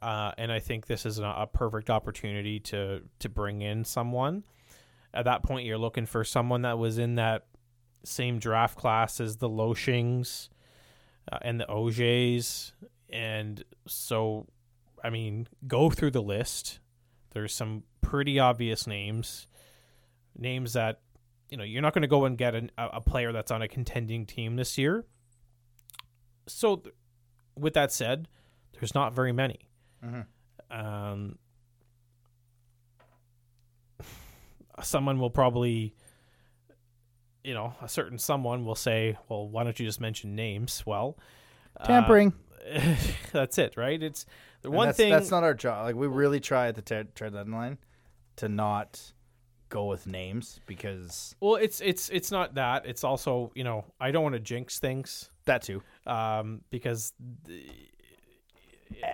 [0.00, 4.44] uh, and I think this is a, a perfect opportunity to to bring in someone.
[5.12, 7.46] At that point, you're looking for someone that was in that
[8.06, 10.48] same draft class as the Loshings
[11.30, 12.72] uh, and the Oj's,
[13.10, 14.46] and so,
[15.02, 16.80] I mean, go through the list.
[17.30, 19.48] There's some pretty obvious names,
[20.38, 21.00] names that
[21.50, 23.68] you know you're not going to go and get an, a, player that's on a
[23.68, 25.04] contending team this year.
[26.46, 26.94] So th-
[27.58, 28.28] with that said
[28.72, 29.68] there's not very many.
[30.70, 31.38] Um
[34.82, 35.94] someone will probably
[37.46, 41.16] you know a certain someone will say well why don't you just mention names well
[41.78, 42.32] uh, Tampering.
[43.32, 44.26] that's it right it's
[44.62, 45.84] the And one that's, thing that's not our job.
[45.84, 47.78] Like we really try at the trade trade deadline
[48.36, 49.12] to not
[49.68, 54.10] go with names because well it's it's it's not that it's also you know i
[54.12, 55.82] don't want to jinx things that too.
[56.06, 57.12] um because
[57.44, 57.64] The,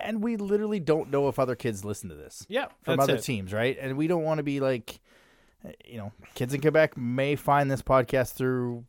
[0.03, 3.23] And we literally don't know if other kids listen to this yeah from other it.
[3.23, 3.77] teams, right?
[3.79, 5.02] And we don't want to be like, uh,
[5.85, 8.85] you know, kids in Quebec may find this podcast through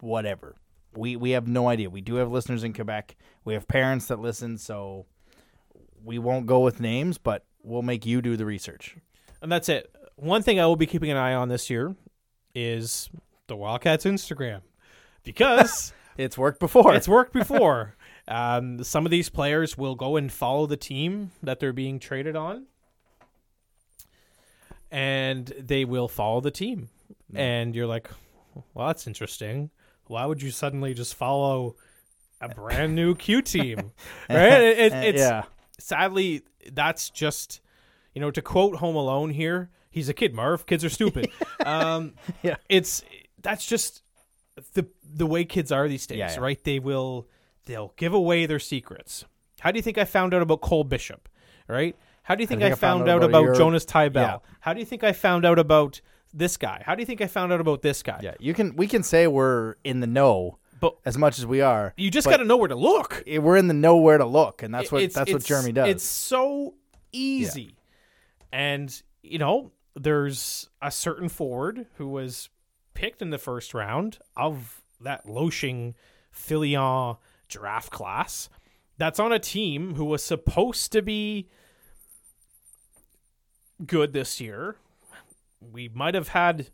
[0.00, 0.56] whatever.
[0.96, 1.90] We we have no idea.
[1.90, 3.16] We do have listeners in Quebec.
[3.44, 5.06] We have parents that listen, so
[6.04, 8.96] we won't go with names, but we'll make you do the research.
[9.42, 9.94] And that's it.
[10.16, 11.94] One thing I will be keeping an eye on this year
[12.54, 13.08] is
[13.46, 14.62] the Wildcats Instagram
[15.22, 16.94] because It's worked before.
[16.94, 17.94] it's worked before.
[18.28, 22.34] um, some of these players will go and follow the team that they're being traded
[22.34, 22.66] on,
[24.90, 26.88] and they will follow the team.
[27.34, 28.08] And you're like,
[28.74, 29.70] well, that's interesting.
[30.06, 31.76] Why would you suddenly just follow
[32.40, 33.92] a brand new Q team?
[34.30, 34.62] right?
[34.62, 35.42] It- it- Uh, it's, yeah.
[35.78, 37.60] sadly, that's just
[38.14, 39.70] you know to quote Home Alone here.
[39.90, 40.66] He's a kid, Marv.
[40.66, 41.30] Kids are stupid.
[41.66, 42.56] um, Yeah.
[42.68, 43.02] it's
[43.42, 44.02] that's just
[44.74, 46.40] the the way kids are these days, Yeah, yeah.
[46.40, 46.62] right?
[46.64, 47.28] They will
[47.66, 49.24] they'll give away their secrets.
[49.60, 51.28] How do you think I found out about Cole Bishop?
[51.68, 51.96] Right?
[52.28, 54.14] How do you think, I, found, out about, Jonas Tybell?
[54.14, 54.38] Yeah.
[54.60, 56.02] How do you think I found out about
[56.34, 56.82] this guy?
[56.84, 58.20] How do you think I found out about this guy?
[58.22, 58.76] Yeah, you can.
[58.76, 62.28] We can say we're in the know, But- as much as we are, You just
[62.28, 63.22] got to know where to look.
[63.26, 65.72] i- We're in the know where to look, and that's what It's- that's what Jeremy
[65.72, 65.88] does.
[65.88, 66.74] It's so
[67.12, 67.76] easy.
[68.52, 72.50] And, you know, there's a certain forward who was
[72.92, 75.94] picked in the first round of that Loshing
[76.30, 77.16] Filion
[77.48, 78.50] draft class
[78.98, 81.48] that's on a team who was supposed to be
[83.84, 84.76] good this year.
[85.60, 86.70] We might have had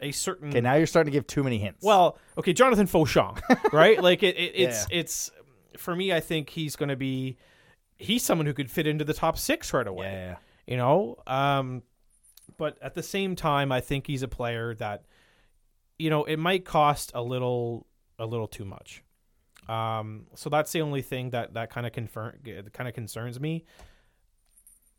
[0.00, 1.82] a certain okay, now you're starting to give too many hints.
[1.82, 3.38] well, okay, Jonathan Fauchon,
[3.72, 4.00] right?
[4.02, 5.30] like it, it it's it's
[5.76, 6.12] for me.
[6.12, 7.36] I think he's going to be
[7.96, 10.12] he's someone who could fit into the top six right away.
[10.12, 10.36] yeah,
[10.66, 11.82] You know, um,
[12.56, 15.04] but at the same time, I think he's a player that
[15.98, 17.86] you know it might cost a little
[18.18, 19.02] a little too much.
[19.68, 22.34] Um, so that's the only thing that that kind of confirm
[22.72, 23.64] kind of concerns me.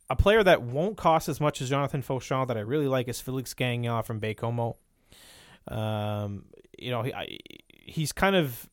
[0.09, 3.21] A player that won't cost as much as Jonathan Fauchon that I really like is
[3.21, 4.75] Felix Gagnon from Baie-Comeau.
[5.67, 6.45] Um,
[6.77, 7.37] you know, he, I,
[7.69, 8.67] he's kind of,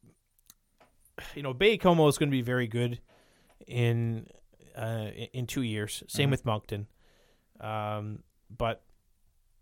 [1.34, 3.00] you know, Baie-Comeau is going to be very good
[3.66, 4.26] in
[4.76, 6.02] uh, in two years.
[6.08, 6.30] Same Mm-hmm.
[6.30, 6.86] with Moncton.
[7.60, 8.22] Um,
[8.54, 8.82] but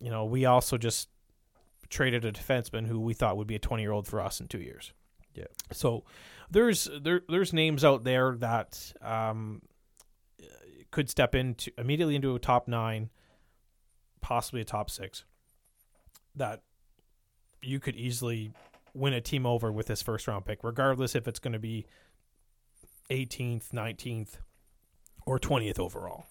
[0.01, 1.09] you know, we also just
[1.89, 4.49] traded a defenseman who we thought would be a 20 year old for us in
[4.49, 4.93] two years.
[5.35, 5.45] Yeah.
[5.73, 6.05] So
[6.51, 9.63] there's there there's names out there that um,
[10.95, 13.11] could step into immediately into a top nine,
[14.21, 15.25] possibly a top six.
[16.37, 16.63] That
[17.61, 18.53] you could easily
[18.95, 21.85] win a team over with this first round pick, regardless if it's going to be
[23.11, 24.39] 18th, 19th,
[25.27, 26.27] or 20th overall.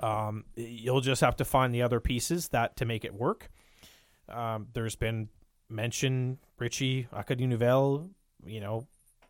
[0.00, 3.48] Um, you'll just have to find the other pieces that to make it work.
[4.28, 5.28] Um, there's been
[5.68, 8.10] mention Richie Akadunivelle,
[8.44, 8.88] you know,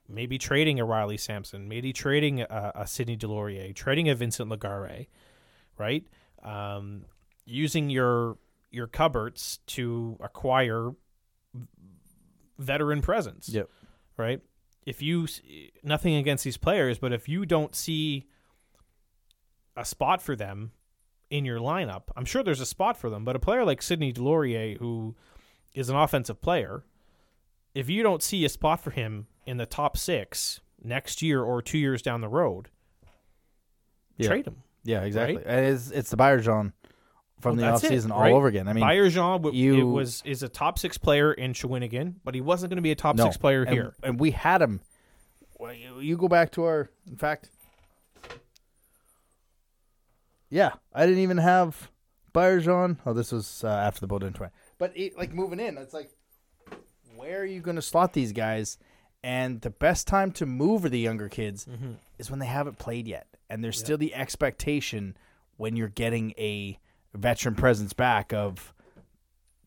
[0.08, 5.06] maybe trading a Riley Sampson, maybe trading a, a Sidney Delorier, trading a Vincent Legare,
[5.78, 6.04] right?
[6.42, 7.04] Um,
[7.44, 8.36] using your
[8.70, 10.90] your cupboards to acquire
[12.58, 13.48] veteran presence.
[13.48, 13.68] Yep.
[14.16, 14.40] Right?
[14.84, 15.26] If you
[15.82, 18.26] nothing against these players, but if you don't see
[19.76, 20.72] a spot for them
[21.30, 24.12] in your lineup, I'm sure there's a spot for them, but a player like Sidney
[24.12, 25.16] Delorier who
[25.74, 26.84] is an offensive player,
[27.74, 31.60] if you don't see a spot for him in the top 6 next year or
[31.62, 32.68] 2 years down the road,
[34.16, 34.28] Yeah.
[34.28, 34.62] trade him.
[34.84, 35.36] Yeah, exactly.
[35.36, 35.46] Right?
[35.46, 36.72] And It's it's the Bayerjon
[37.40, 38.32] from Well, the offseason all right?
[38.32, 38.68] over again.
[38.68, 42.34] I mean, Bayerjean w- you- it was is a top six player in Shawinigan, but
[42.34, 43.24] he wasn't going to be a top no.
[43.24, 43.94] six player and, here.
[44.02, 44.80] and we had him.
[45.58, 46.90] Well, you, you go back to our.
[47.08, 47.48] In fact,
[50.50, 51.90] yeah, I didn't even have
[52.34, 52.98] Bayerjon.
[53.06, 54.52] Oh, this was uh, after the Bowdoin twenty.
[54.78, 56.10] But it, like moving in, it's like,
[57.16, 58.78] where are you going to slot these guys?
[59.24, 61.92] And the best time to move for the younger kids Mm-hmm.
[62.18, 65.16] is when they haven't played yet, and there's still the expectation
[65.56, 66.78] when you're getting a
[67.14, 68.74] veteran presence back of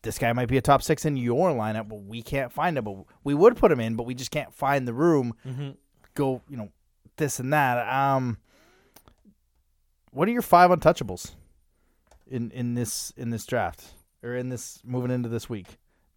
[0.02, 2.84] this guy might be a top six in your lineup, but we can't find him.
[2.84, 5.34] But we would put him in, but we just can't find the room.
[6.14, 6.68] Go, you know,
[7.16, 7.78] this and that.
[7.92, 8.38] Um,
[10.12, 11.32] what are your five untouchables
[12.28, 13.84] in in this in this draft
[14.22, 15.66] or in this moving into this week?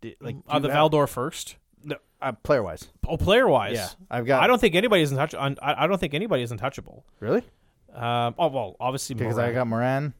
[0.01, 1.55] Do- like uh, do the Val-d'Or first.
[1.84, 2.88] No, uh, player wise.
[3.07, 4.43] Oh, player wise, Yeah, I've got.
[4.43, 7.05] I don't think anybody is untouch- un- I I don't think anybody is untouchable.
[7.19, 7.43] really
[7.93, 9.49] Um, oh well, obviously because Morin.
[9.49, 10.13] I got Morin,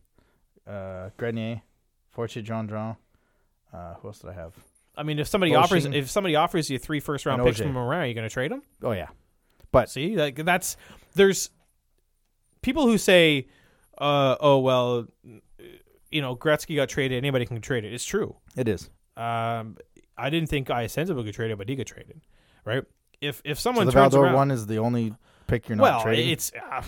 [0.68, 1.62] uh, Grenier,
[2.12, 2.98] Fortier, Gendron.
[3.74, 4.54] Uh, who else did I have?
[4.98, 7.64] I mean, if somebody offers if somebody offers you three first round And picks OJ.
[7.64, 8.62] from Morin, are you going to trade them?
[8.84, 9.08] Oh yeah,
[9.72, 10.76] but See, like that's
[11.16, 11.50] there's
[12.62, 13.48] people who say,
[13.98, 15.08] uh, "Oh well,
[16.12, 17.18] you know, Gretzky got traded.
[17.18, 18.36] Anybody can trade it." It's true.
[18.58, 18.90] it is.
[19.16, 19.78] Um,
[20.22, 22.22] I didn't think Iasenza would get traded, but he got traded,
[22.66, 22.84] right?
[23.22, 25.14] If if So someone the turns Val-d'Or around, one is the only
[25.48, 26.30] pick you're not well, trading.
[26.30, 26.82] it's uh,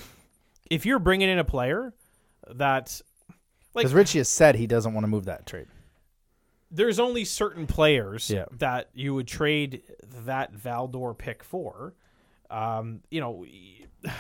[0.70, 1.94] if you're bringing in a player
[2.50, 3.02] that
[3.74, 5.68] like Because Richie has said he doesn't want to move that trade.
[6.72, 8.46] there's only certain players Yeah.
[8.58, 9.84] that you would trade
[10.26, 11.94] that Valdor pick for.
[12.50, 13.46] Um, you know,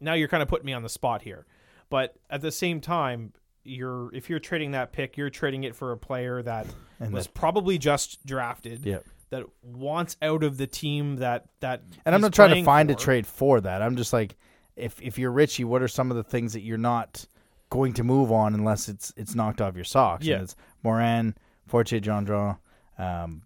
[0.00, 1.46] now you're kind of putting me on the spot here,
[1.90, 3.32] but at the same time,
[3.64, 6.66] you're if you're trading that pick, you're trading it for a player that
[7.00, 8.84] And was probably just drafted.
[8.84, 8.98] Yeah.
[9.30, 11.82] That wants out of the team that that.
[12.04, 13.80] And I'm not trying to find a trade for that.
[13.80, 14.36] I'm just like,
[14.76, 17.24] if if you're Richie, what are some of the things that you're not
[17.70, 20.26] going to move on unless it's it's knocked off your socks?
[20.26, 20.34] Yeah.
[20.34, 21.34] And it's Morin,
[21.66, 22.58] Fortier, John
[22.98, 23.42] um,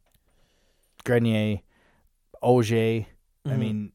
[1.04, 1.60] Grenier,
[2.42, 3.06] Auger.
[3.44, 3.58] I Mhm.
[3.58, 3.92] mean,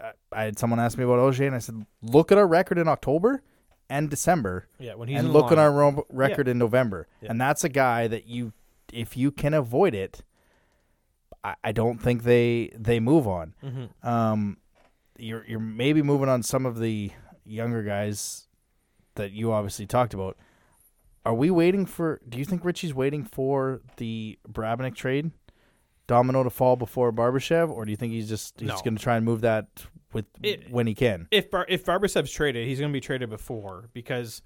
[0.00, 2.76] I, I had someone ask me about Auger, and I said, look at our record
[2.78, 3.42] in October
[3.90, 7.06] and December, Yeah, when he's and in look at our ro- record in November.
[7.20, 7.30] Yeah.
[7.30, 8.52] And that's a guy that you,
[8.92, 10.22] if you can avoid it,
[11.42, 13.54] I, I don't think they they move on.
[13.62, 14.06] Mhm.
[14.06, 14.56] Um,
[15.18, 17.10] you're you're maybe moving on some of the
[17.44, 18.48] younger guys
[19.16, 20.36] that you obviously talked about.
[21.26, 22.20] Are we waiting for?
[22.28, 25.30] Do you think Richie's waiting for the Brabennick trade
[26.06, 28.76] domino to fall before Barbashev, or do you think he's just he's No.
[28.82, 31.28] going to try and move that with It- when he can?
[31.30, 34.40] if Bar- if Barbashev's traded, he's going to be traded before because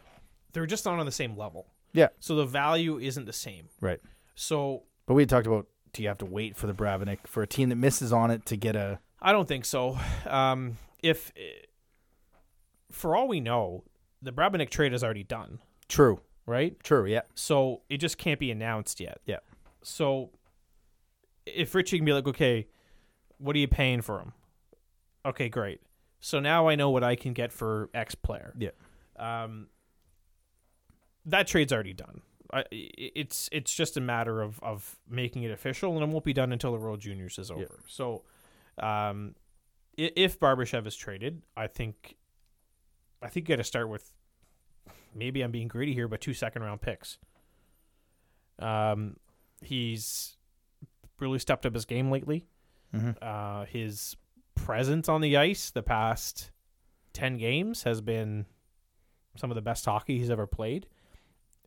[0.52, 1.68] they're just not on the same level.
[1.92, 3.68] Yeah, So the value isn't the same.
[3.80, 4.00] right.
[4.34, 7.42] So But we had talked about do you have to wait for the Brabennick for
[7.42, 9.98] a team that misses on it to get a I don't think so.
[10.26, 11.32] Um, if
[12.92, 13.84] for all we know,
[14.22, 15.58] the Brabennick trade is already done,
[15.88, 16.78] true, right?
[16.82, 19.20] true, yeah, So it just can't be announced yet.
[19.26, 19.38] yeah,
[19.82, 20.30] So
[21.46, 22.66] if Richie can be like, okay,
[23.38, 24.32] what are you paying for him?
[25.26, 25.80] Okay, great.
[26.20, 28.54] So now I know what I can get for X player.
[28.58, 28.70] yeah.
[29.18, 29.68] Um,
[31.26, 32.22] that trade's already done.
[32.52, 36.32] I, it's it's just a matter of, of making it official, and it won't be
[36.32, 37.80] done until the World Juniors is over.
[37.86, 38.22] So,
[38.78, 39.34] um,
[39.96, 42.16] if Barbashev is traded, I think,
[43.20, 44.12] I think you got to start with.
[45.14, 47.18] Maybe I'm being greedy here, but two second round picks.
[48.58, 49.16] Um,
[49.62, 50.36] he's
[51.18, 52.46] really stepped up his game lately.
[52.94, 53.16] Mhm.
[53.20, 54.16] Uh, his
[54.68, 56.50] presence on the ice the past
[57.14, 58.44] ten games has been
[59.34, 60.86] some of the best hockey he's ever played.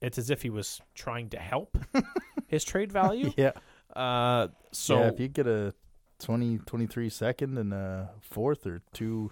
[0.03, 1.75] it's as if he was trying to help
[2.47, 3.33] his trade value.
[3.35, 3.53] Yeah.
[3.95, 5.73] Uh, so yeah, if you get a
[6.19, 9.31] 20, 23 second and a fourth or two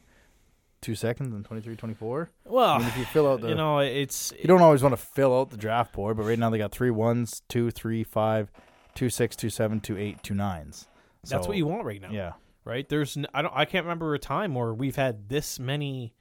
[0.81, 2.29] two seconds and 23, 24.
[2.45, 4.93] well, I mean, if you fill out the, you know, it's you don't always want
[4.93, 8.03] to fill out the draft board, but right now they got three ones, two, three,
[8.03, 8.51] five,
[8.95, 10.87] two, six, two, seven, two, eight, two nines.
[11.27, 12.09] that's what you want right now.
[12.09, 12.31] Yeah.
[12.65, 12.87] Right?
[12.87, 16.13] There's n- I don't I can't remember a time where we've had this many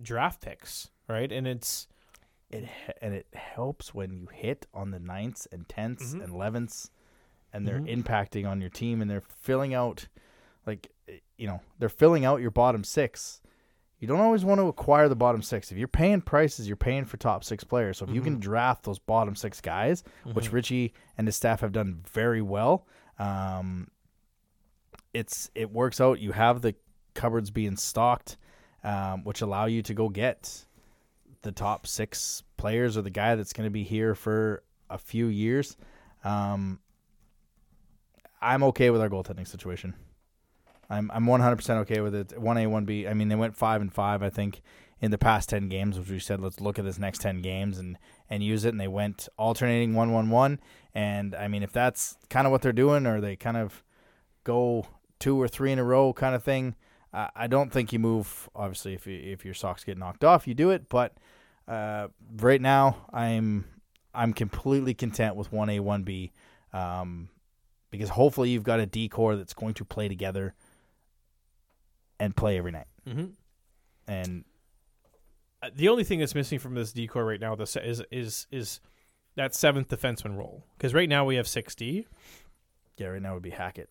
[0.00, 1.30] draft picks, right?
[1.30, 1.88] And it's
[2.48, 6.22] It he- and it helps when you hit on the ninths and 10ths Mhm.
[6.22, 6.90] and elevenths,
[7.52, 8.04] and they're Mhm.
[8.04, 10.06] impacting on your team, and they're filling out,
[10.64, 13.42] like eh, you know, they're filling out your bottom six.
[13.98, 15.72] You don't always want to acquire the bottom six.
[15.72, 17.96] If you're paying prices, you're paying for top six players.
[17.98, 21.72] So if you can draft those bottom six guys, which Richie and his staff have
[21.72, 22.86] done very well,
[23.18, 23.88] um,
[25.16, 26.20] it's it works out.
[26.20, 26.74] You have the
[27.14, 28.36] cupboards being stocked,
[28.84, 30.66] um, which allow you to go get
[31.42, 35.26] the top six players or the guy that's going to be here for a few
[35.26, 35.76] years.
[36.22, 36.80] Um,
[38.42, 39.94] I'm okay with our goaltending situation.
[40.90, 42.28] I'm I'm 100% okay with it.
[42.28, 43.08] 1A, 1B.
[43.08, 44.60] I mean, they went 5 and 5 I think
[45.00, 47.78] in the past 10 games, which we said let's look at this next 10 games
[47.78, 47.96] and
[48.28, 50.58] and use it and they went alternating 1-1-1
[50.94, 53.82] and I mean, if that's kind of what they're doing or they kind of
[54.44, 54.86] go
[55.18, 56.74] two or three in a row kind of thing,
[57.12, 60.46] I I don't think you move obviously if you, if your socks get knocked off,
[60.46, 61.16] you do it, but
[61.68, 63.64] uh, right now I'm
[64.14, 66.30] I'm completely content with 1A 1B
[66.72, 67.28] um,
[67.90, 70.54] because hopefully you've got a core that's going to play together
[72.18, 72.86] and play every night.
[73.06, 73.32] Mhm.
[74.08, 74.44] And
[75.62, 78.80] uh, the only thing that's missing from this decor right now this is is is
[79.34, 82.06] that seventh defenseman role because right now we have 60
[82.96, 83.90] yeah, right now would be Hackett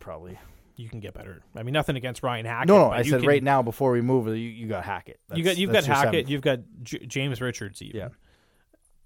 [0.00, 0.38] probably.
[0.76, 3.28] you can get better i mean nothing against ryan hackett No, no, I said can-
[3.28, 5.20] right now before we move, you, you got Hackett.
[5.34, 6.28] you got you've got hackett seventh.
[6.30, 8.08] you've got J- james richards even Yeah.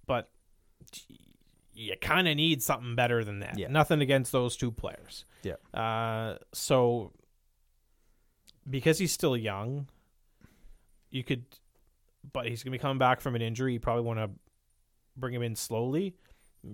[0.07, 0.31] but
[1.75, 3.67] you kind of need something better than that Yeah.
[3.69, 5.55] nothing against those two players Yeah.
[5.79, 7.13] uh so
[8.69, 9.89] because he's still young
[11.11, 11.45] you could
[12.33, 14.31] but he's gonna be coming back from an injury you probably want to
[15.17, 16.15] bring him in slowly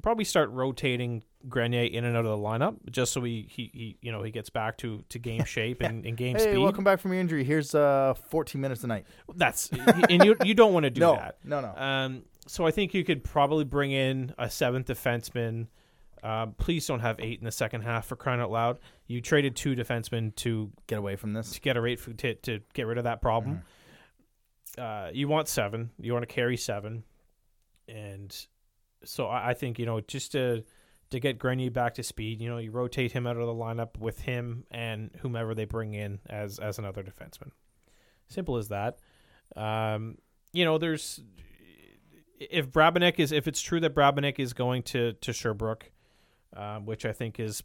[0.02, 3.96] probably start rotating Grenier in and out of the lineup just so he, he, he
[4.02, 6.58] you know he gets back to, to game shape and, and game Hey, speed.
[6.58, 7.44] welcome back from your injury.
[7.44, 9.06] Here's uh 14 minutes a night.
[9.34, 9.70] That's
[10.08, 11.36] and you you don't want to do no, that.
[11.44, 11.74] no, no.
[11.76, 15.66] Um, so I think you could probably bring in a seventh defenseman.
[16.22, 18.78] Uh, please don't have eight in the second half for crying out loud.
[19.06, 21.52] You traded two defensemen to Get away from this.
[21.52, 23.62] to get a rate for, to to get rid of that problem.
[24.78, 25.90] Uh, you want seven.
[25.98, 27.04] You want to carry seven,
[27.88, 28.34] and
[29.04, 30.64] so I, I think you know just to
[31.10, 32.40] to get Grenier back to speed.
[32.40, 35.94] You know, you rotate him out of the lineup with him and whomever they bring
[35.94, 37.50] in as as another defenseman.
[38.28, 38.98] Simple as that.
[39.56, 40.18] Um,
[40.52, 41.20] you know, there's
[42.38, 45.90] if Brabenek is if it's true that Brabenek is going to to Sherbrooke,
[46.56, 47.62] um, which I think is,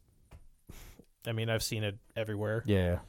[1.27, 2.63] I mean, I've seen it everywhere.
[2.65, 2.99] Yeah.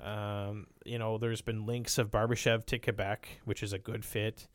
[0.00, 4.48] Um, you know, there's been links of Barbashev to Quebec, which is a good fit.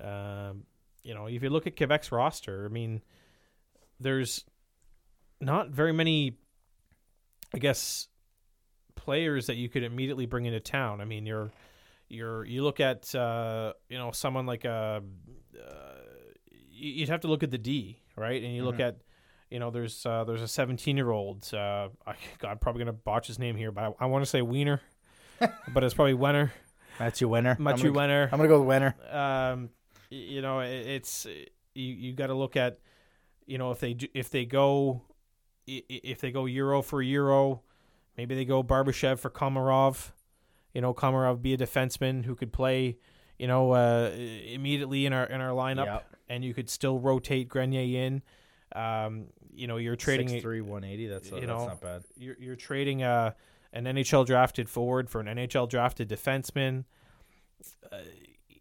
[0.00, 0.64] Um,
[1.04, 3.02] you know, if you look at Quebec's roster, I mean,
[4.00, 4.44] there's
[5.40, 6.36] not very many,
[7.54, 8.08] I guess,
[8.96, 11.00] players that you could immediately bring into town.
[11.00, 11.50] I mean, you're,
[12.08, 15.02] you're, you look at, uh, you know, someone like a,
[15.56, 15.70] uh,
[16.70, 18.42] you- you'd have to look at the D, right?
[18.42, 18.96] And you look at,
[19.50, 21.48] you know, there's uh, there's a 17 year old.
[21.54, 24.28] Uh, I, God, I'm probably gonna botch his name here, but I, I want to
[24.28, 24.80] say Wiener,
[25.72, 26.50] but it's probably Wenner,
[26.98, 27.56] Matthew Winner.
[27.60, 28.24] Matthew I'm gonna, Wenner.
[28.32, 28.96] I'm gonna go with Winner.
[29.12, 29.68] Um,
[30.10, 32.78] you know, it's you you got to look at,
[33.46, 35.02] you know, if they do, if they go,
[35.66, 37.62] if they go euro for euro,
[38.16, 40.10] maybe they go Barbashev for Komarov.
[40.72, 42.98] You know, Komarov be a defenseman who could play,
[43.38, 46.06] you know, uh, immediately in our in our lineup, Yep.
[46.28, 48.22] and you could still rotate Grenier in.
[48.74, 51.06] Um, you know, you're trading Six three one eighty.
[51.06, 52.02] That's you that's know, not bad.
[52.18, 53.32] you're you're trading uh,
[53.72, 56.84] an NHL drafted forward for an NHL drafted defenseman.
[57.92, 57.98] Uh,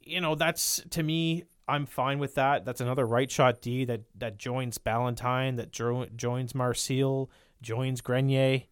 [0.05, 2.65] you know, that's to me, I'm fine with that.
[2.65, 7.29] That's another right shot D that that joins Ballantyne, that jo- joins Marcel,
[7.61, 8.63] joins Grenier.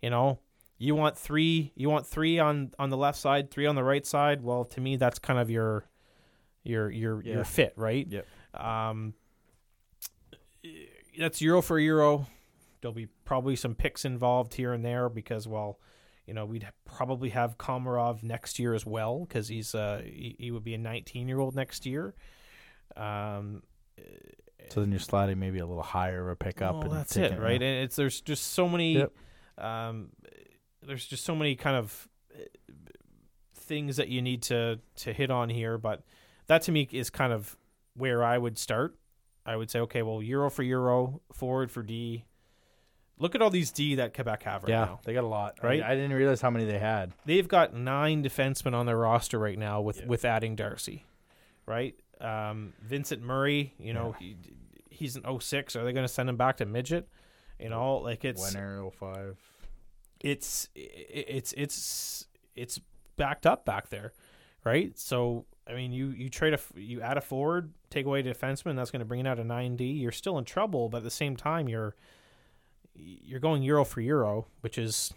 [0.00, 0.40] You know,
[0.78, 4.04] you want three, you want three on on the left side, three on the right
[4.04, 4.42] side.
[4.42, 5.84] Well, to me, that's kind of your
[6.64, 7.34] your your Yeah.
[7.34, 8.06] your fit, right?
[8.08, 8.26] Yep.
[8.54, 9.14] Um,
[11.18, 12.26] that's euro for euro.
[12.80, 15.78] There'll be probably some picks involved here and there because, well,
[16.26, 20.50] you know, we'd probably have Komarov next year as well because he's uh he, he
[20.50, 22.14] would be a 19 year old next year.
[22.96, 23.62] Um,
[24.70, 26.74] So then you're sliding maybe a little higher of a pickup.
[26.74, 27.60] well, and that's it, right?
[27.60, 29.12] And it's there's just so many, Yep.
[29.58, 30.10] um,
[30.82, 32.42] there's just so many kind of uh,
[33.54, 35.78] things that you need to to hit on here.
[35.78, 36.02] But
[36.46, 37.56] that to me is kind of
[37.94, 38.96] where I would start.
[39.44, 42.24] I would say, okay, well, euro for euro, forward for D.
[43.18, 45.00] Look at all these D that Quebec have right yeah, now.
[45.04, 45.58] they got a lot.
[45.62, 45.82] Right?
[45.82, 47.12] I, I didn't realize how many they had.
[47.24, 51.04] They've got nine defensemen on their roster right now with with adding Darcy,
[51.66, 51.94] right?
[52.20, 54.36] Um, Vincent Murray, you know, he,
[54.90, 55.74] he's an 06.
[55.76, 57.08] Are they going to send him back to midget?
[57.60, 59.36] You know, like it's Winner 05.
[60.20, 62.80] it's i- it's it's it's
[63.16, 64.12] backed up back there,
[64.64, 64.98] right?
[64.98, 68.22] So I mean, you you trade a f- you add a forward, take away a
[68.24, 69.84] defenseman, that's going to bring it out a nine D.
[69.92, 71.94] You're still in trouble, but at the same time, you're
[72.94, 75.12] you're going euro for euro, which is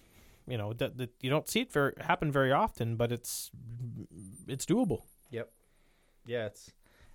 [0.47, 3.51] you know that, that you don't see it very happen very often, but it's
[4.47, 5.01] it's doable.
[5.31, 5.51] Yep.
[6.25, 6.71] Yeah, it's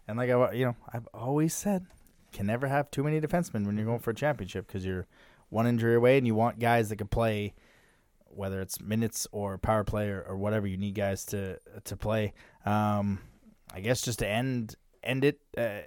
[0.08, 1.86] and like I you know I've always said,
[2.32, 5.06] can never have too many defensemen when you're going for a championship because you're
[5.48, 7.54] one injury away and you want guys that can play,
[8.26, 10.66] whether it's minutes or power play or, or whatever.
[10.66, 12.32] You need guys to to play.
[12.64, 13.20] Um,
[13.72, 15.82] I guess just to end end it, uh,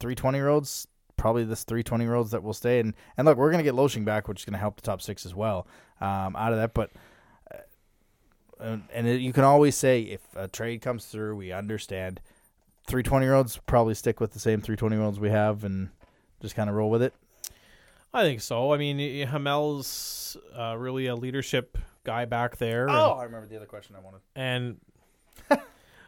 [0.00, 0.86] three twenty year olds.
[1.18, 3.74] Probably this three twenty year olds that will stay and and look, we're gonna get
[3.74, 5.66] Loshing back, which is gonna help the top six as well.
[6.00, 6.90] Um, out of that, but
[8.60, 12.20] and, and it, you can always say if a trade comes through, we understand.
[12.86, 15.64] Three twenty year olds probably stick with the same three twenty year olds we have
[15.64, 15.90] and
[16.40, 17.12] just kind of roll with it.
[18.14, 18.72] I think so.
[18.72, 18.98] I mean,
[19.28, 22.86] Hamel's uh, really a leadership guy back there.
[22.88, 24.20] and- I remember the other question I wanted.
[24.34, 24.80] and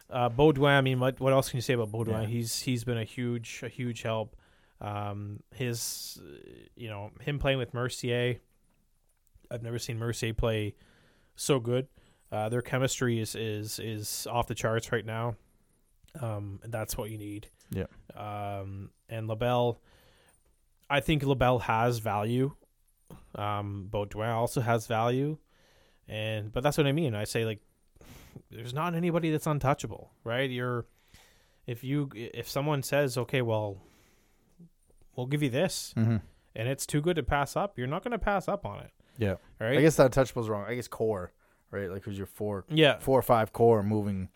[0.09, 0.71] uh, Baudouin.
[0.77, 2.23] I mean, what what else can you say about Baudouin?
[2.23, 2.27] Yeah.
[2.27, 4.35] He's he's been a huge a huge help.
[4.81, 6.19] Um, his
[6.75, 8.39] you know him playing with Mercier.
[9.49, 10.75] I've never seen Mercier play
[11.35, 11.87] so good.
[12.31, 15.35] Uh, their chemistry is is is off the charts right now.
[16.19, 17.47] Um, and that's what you need.
[17.69, 17.85] Yeah.
[18.15, 19.79] Um, and Labelle,
[20.89, 22.53] I think Labelle has value.
[23.35, 25.37] Um, Baudouin also has value,
[26.07, 27.15] and but that's what I mean.
[27.15, 27.59] I say like
[28.49, 30.49] there's not anybody that's untouchable, right?
[30.49, 30.85] You're
[31.67, 33.77] if you if someone says, okay, well,
[35.21, 36.17] we'll give you this, Mm-hmm.
[36.55, 38.91] and it's too good to pass up, you're not going to pass up on it,
[39.17, 39.77] Yeah, right?
[39.77, 40.65] I guess that touchable's wrong.
[40.67, 41.31] I guess core,
[41.71, 41.89] right?
[41.91, 44.29] Like, who's your four, yeah, four or five core moving,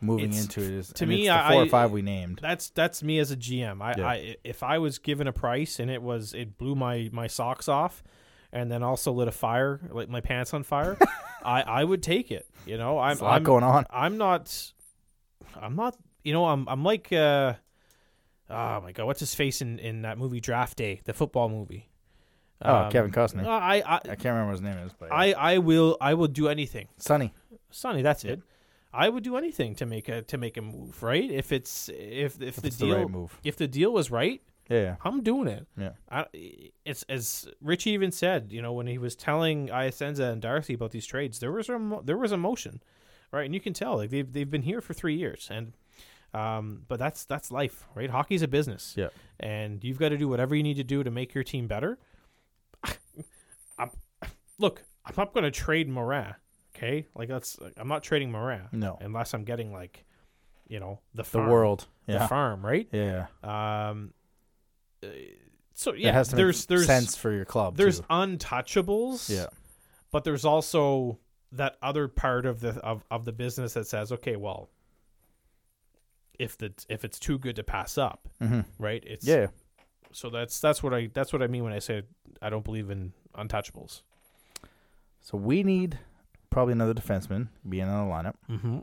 [0.00, 2.40] moving It's- into it is to me, the I- four or five we named.
[2.42, 3.80] that's that's me as a GM.
[3.80, 4.06] I, Yeah.
[4.08, 7.68] I if I was given a price and it was it blew my my socks
[7.68, 8.02] off,
[8.52, 10.98] and then also lit a fire, lit my pants on fire,
[11.44, 12.46] I I would take it.
[12.66, 13.86] You know, I'm There's a lot I'm, going on.
[13.90, 14.72] I'm not.
[15.60, 15.96] I'm not.
[16.24, 16.68] You know, I'm.
[16.68, 17.12] I'm like.
[17.12, 17.54] uh
[18.50, 21.88] Oh my god, what's his face in in that movie Draft Day, the football movie?
[22.64, 23.46] Oh, Um, Kevin Costner.
[23.46, 26.28] I I I can't remember what his name is, but I I will I will
[26.28, 26.88] do anything.
[26.98, 27.32] Sonny.
[27.70, 28.40] Sonny, that's it.
[28.94, 31.30] I would do anything to make a to make a move, right?
[31.30, 33.38] If it's if if, the it's the deal right move.
[33.42, 34.96] if the deal was right, Yeah, yeah.
[35.02, 35.66] I'm doing it.
[35.78, 35.92] Yeah.
[36.10, 36.26] I,
[36.84, 40.90] it's as Richie even said, you know, when he was telling Iasenza and Darcy about
[40.90, 42.82] these trades, there was emo- there was emotion,
[43.32, 43.46] right?
[43.46, 45.72] And you can tell like they've they've been here for three years, and
[46.34, 48.10] um, but that's that's life, right?
[48.10, 49.08] Hockey's a business, Yeah.
[49.40, 51.98] and you've got to do whatever you need to do to make your team better.
[53.78, 53.90] I'm,
[54.58, 56.34] look, I'm not going to trade Morin,
[56.76, 57.06] okay?
[57.14, 58.98] Like that's I'm not trading Morin, No.
[59.00, 60.04] unless I'm getting like,
[60.68, 61.86] you know, the farm, The world.
[62.06, 62.26] the Yeah.
[62.26, 62.88] farm, right?
[62.92, 63.26] Yeah.
[63.42, 64.12] Um,
[65.02, 65.08] uh,
[65.74, 67.76] so yeah, there's there's sense for your club.
[67.76, 68.06] there's too.
[68.10, 69.28] untouchables.
[69.28, 69.46] yeah.
[70.10, 71.18] but there's also
[71.52, 74.70] that other part of the of, of the business that says, okay, well,
[76.38, 78.60] if the if it's too good to pass up, Mm-hmm.
[78.78, 79.02] right?
[79.06, 79.48] It's Yeah.
[80.12, 82.02] So that's that's what I that's what I mean when I say
[82.40, 84.02] I don't believe in untouchables.
[85.20, 85.98] So we need
[86.50, 88.34] probably another defenseman being in the lineup.
[88.50, 88.78] Mm-hmm.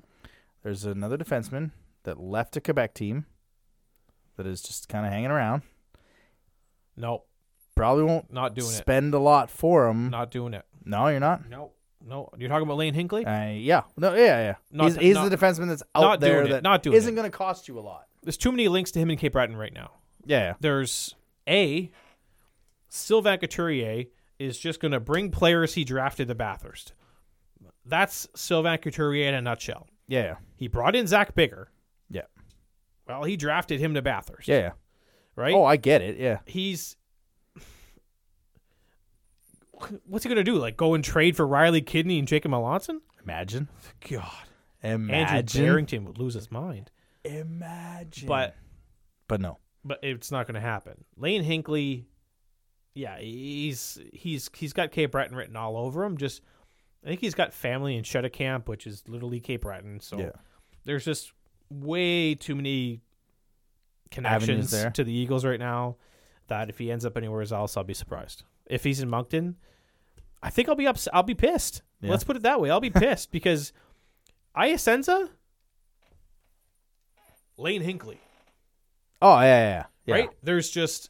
[0.63, 1.71] There's another defenseman
[2.03, 3.25] that left a Quebec team
[4.37, 5.61] that is just kind of hanging around.
[6.97, 7.23] No,
[7.75, 10.09] Probably won't not doing spend a lot for him.
[10.09, 10.65] Not doing it.
[10.83, 11.47] no, you're not.
[11.49, 11.71] No,
[12.05, 12.29] no.
[12.37, 13.25] You're talking about Lane Hinkley?
[13.27, 14.55] Uh, yeah, no, yeah, yeah.
[14.71, 16.95] Not he's he's not- the defenseman that's out not there doing it, that not doing
[16.97, 18.07] isn't going to cost you a lot.
[18.23, 19.91] There's too many links to him in Cape Breton right now.
[20.25, 21.15] Yeah, there's
[21.47, 21.89] a
[22.89, 24.05] Sylvain Couturier
[24.37, 26.93] is just going to bring players he drafted to Bathurst.
[27.85, 29.87] That's Sylvain Couturier in a nutshell.
[30.07, 31.69] yeah, yeah, He brought in Zach Bigger.
[32.09, 32.23] yeah,
[33.07, 34.47] Well, he drafted him to Bathurst.
[34.47, 34.57] yeah.
[34.59, 34.71] yeah.
[35.35, 35.53] Right?
[35.53, 36.17] Oh, I get it.
[36.17, 36.97] Yeah, He's.
[40.05, 40.57] What's he going to do?
[40.57, 42.99] Like go and trade for Riley Kidney and Jacob Melanson?
[43.23, 43.67] imagine,
[44.09, 44.25] God.
[44.81, 46.89] Andrew imagine, Barrington would lose his mind.
[47.25, 48.27] imagine.
[48.27, 48.55] But
[49.27, 51.03] but no, but it's not going to happen.
[51.17, 52.05] Lane Hinkley,
[52.95, 56.17] yeah, he's he's he's got Cape Breton written all over him.
[56.17, 56.41] Just
[57.03, 59.99] I think he's got family in Camp, which is literally Cape Breton.
[59.99, 60.31] So Yeah.
[60.85, 61.33] there's just
[61.69, 63.01] way too many
[64.11, 64.89] connections there.
[64.91, 65.97] to the Eagles right now
[66.47, 68.43] that if he ends up anywhere else, I'll be surprised.
[68.65, 69.55] If he's in Moncton,
[70.41, 71.13] I think I'll be upset.
[71.13, 71.81] I'll be pissed.
[72.01, 72.11] Yeah.
[72.11, 72.69] Let's put it that way.
[72.69, 73.73] I'll be pissed because
[74.55, 75.29] Iasenza,
[77.57, 78.17] Lane Hinkley.
[79.21, 80.15] Oh yeah, yeah, yeah.
[80.15, 80.29] right?
[80.43, 81.09] There's just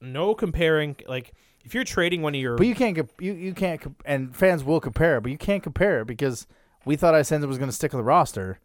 [0.00, 0.96] no comparing.
[1.06, 1.32] Like
[1.64, 4.34] if you're trading one of your, But you can't comp- you you can't comp- and
[4.34, 6.46] fans will compare, but you can't compare because
[6.84, 8.60] we thought Iasenza was going to stick on the roster,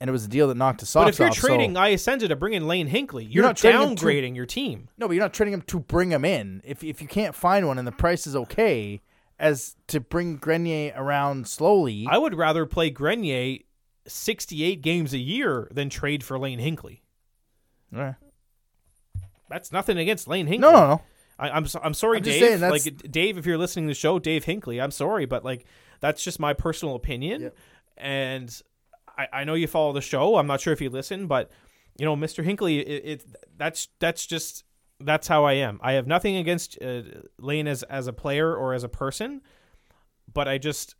[0.00, 1.06] and it was a deal that knocked us off.
[1.06, 3.96] but if you're off, so- trading Iasenza to bring in Lane Hinkley, you're, not trading
[3.96, 4.88] to- downgrading your team.
[4.96, 6.62] no, but you're not trading him to bring him in.
[6.64, 9.02] If if you can't find one and the price is okay,
[9.38, 12.06] as to bring Grenier around slowly.
[12.08, 13.58] I would rather play Grenier
[14.06, 17.00] 68 games a year than trade for Lane Hinkley.
[17.94, 18.12] Eh.
[19.48, 20.60] That's nothing against Lane Hinkley.
[20.60, 21.02] no, no, no.
[21.38, 22.60] I, I'm so- I'm sorry, I'm Dave.
[22.62, 22.82] like
[23.12, 25.66] Dave, if you're listening to the show, Dave Hinkley, I'm sorry, but like
[26.00, 27.56] that's just my personal opinion, Yep.
[27.98, 28.62] and
[29.18, 30.36] I, I know you follow the show.
[30.36, 31.50] I'm not sure if you listen, but
[31.98, 32.42] you know, Mr.
[32.44, 33.24] Hinkley, it, it
[33.58, 34.64] that's that's just
[35.00, 35.78] that's how I am.
[35.82, 37.02] I have nothing against uh,
[37.38, 39.42] Lane as as a player or as a person,
[40.32, 40.94] but I just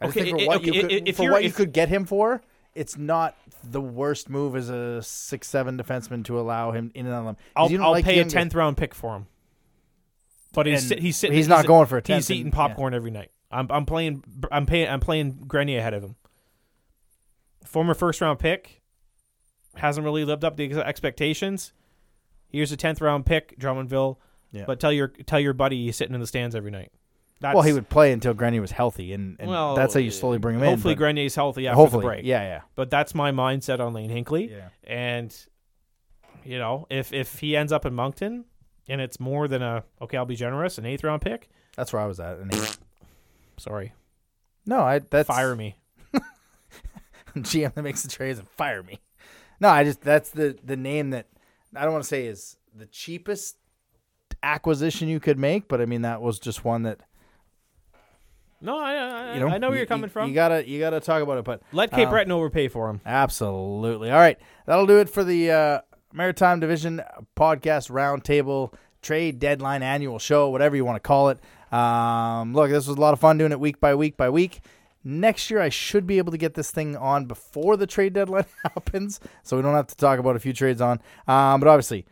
[0.00, 2.42] I Okay, for what okay, you could, if for what you could get him for,
[2.74, 7.14] it's not the worst move as a six seven defenseman to allow him in and
[7.14, 7.36] on them.
[7.56, 9.26] I'll, I'll like pay a tenth round pick for him.
[10.54, 11.36] But he's And sit- he's sitting.
[11.36, 12.28] he's not going for a tenth.
[12.28, 13.30] He's 10th eating and- popcorn every night.
[13.50, 16.16] I'm I'm playing I'm paying I'm playing Grenier ahead of him.
[17.64, 18.82] Former first round pick
[19.76, 21.72] hasn't really lived up to ex- expectations.
[22.52, 24.16] Here's a tenth round pick, Drummondville.
[24.52, 24.64] Yeah.
[24.66, 26.92] But tell your tell your buddy he's sitting in the stands every night.
[27.40, 30.12] That's, well, he would play until Grenier was healthy, and, and Well, that's how you
[30.12, 30.96] slowly bring him Hopefully in.
[30.98, 32.24] but- Grenier's healthy after hopefully, the break.
[32.24, 34.48] yeah, yeah, But that's my mindset on Lane Hinkley.
[34.48, 34.68] yeah.
[34.84, 35.34] And
[36.44, 38.44] you know, if if he ends up in Moncton
[38.88, 41.48] and it's more than a okay, I'll be generous, an eighth round pick.
[41.76, 42.38] That's where I was at.
[43.58, 43.92] Sorry,
[44.66, 45.76] no, I that's fire me.
[47.36, 49.00] GM that makes the trades and fire me.
[49.60, 51.26] No, I just that's the the name that
[51.74, 53.56] I don't want to say is the cheapest
[54.42, 57.00] acquisition you could make, but I mean that was just one that
[58.60, 60.28] No, I I, you know I know where you- you're coming you- from.
[60.28, 63.00] You gotta you gotta talk about it, but Let Cape uh, Breton overpay for him.
[63.04, 64.10] Absolutely.
[64.10, 64.38] All right.
[64.66, 65.80] That'll do it for the uh,
[66.12, 67.02] Maritime Division
[67.36, 71.40] podcast roundtable trade deadline annual show, whatever you want to call it.
[71.72, 74.60] Um, look, this was a lot of fun doing it week by week by week.
[75.04, 78.44] Next year, I should be able to get this thing on before the trade deadline
[78.62, 81.00] happens, so we don't have to talk about a few trades on.
[81.26, 82.06] Um, but obviously,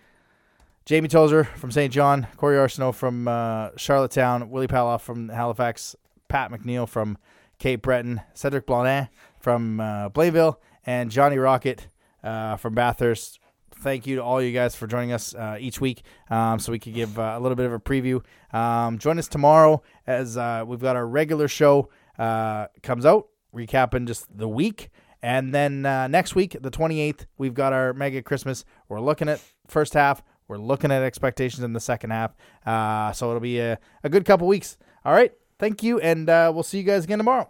[0.84, 1.92] Jamie Tozer from St.
[1.92, 5.94] John, Corey Arsenault from uh, Charlottetown, Willie Paloff from Halifax,
[6.28, 7.16] Pat McNeil from
[7.58, 9.08] Cape Breton, Cedric Blanet
[9.38, 11.86] from uh, Blainville, and Johnny Rocket
[12.24, 13.38] uh, from Bathurst.
[13.72, 16.78] Thank you to all you guys for joining us uh, each week um, so we
[16.78, 18.22] could give uh, a little bit of a preview.
[18.52, 21.88] Um, join us tomorrow as uh, we've got our regular show
[22.20, 24.90] uh, comes out, recapping just the week.
[25.22, 28.64] And then uh, next week, the 28th, we've got our mega Christmas.
[28.88, 30.22] We're looking at first half.
[30.46, 32.34] We're looking at expectations in the second half.
[32.64, 34.76] Uh, so it'll be a, a good couple weeks.
[35.04, 35.32] All right.
[35.58, 35.98] Thank you.
[36.00, 37.48] And uh, we'll see you guys again tomorrow.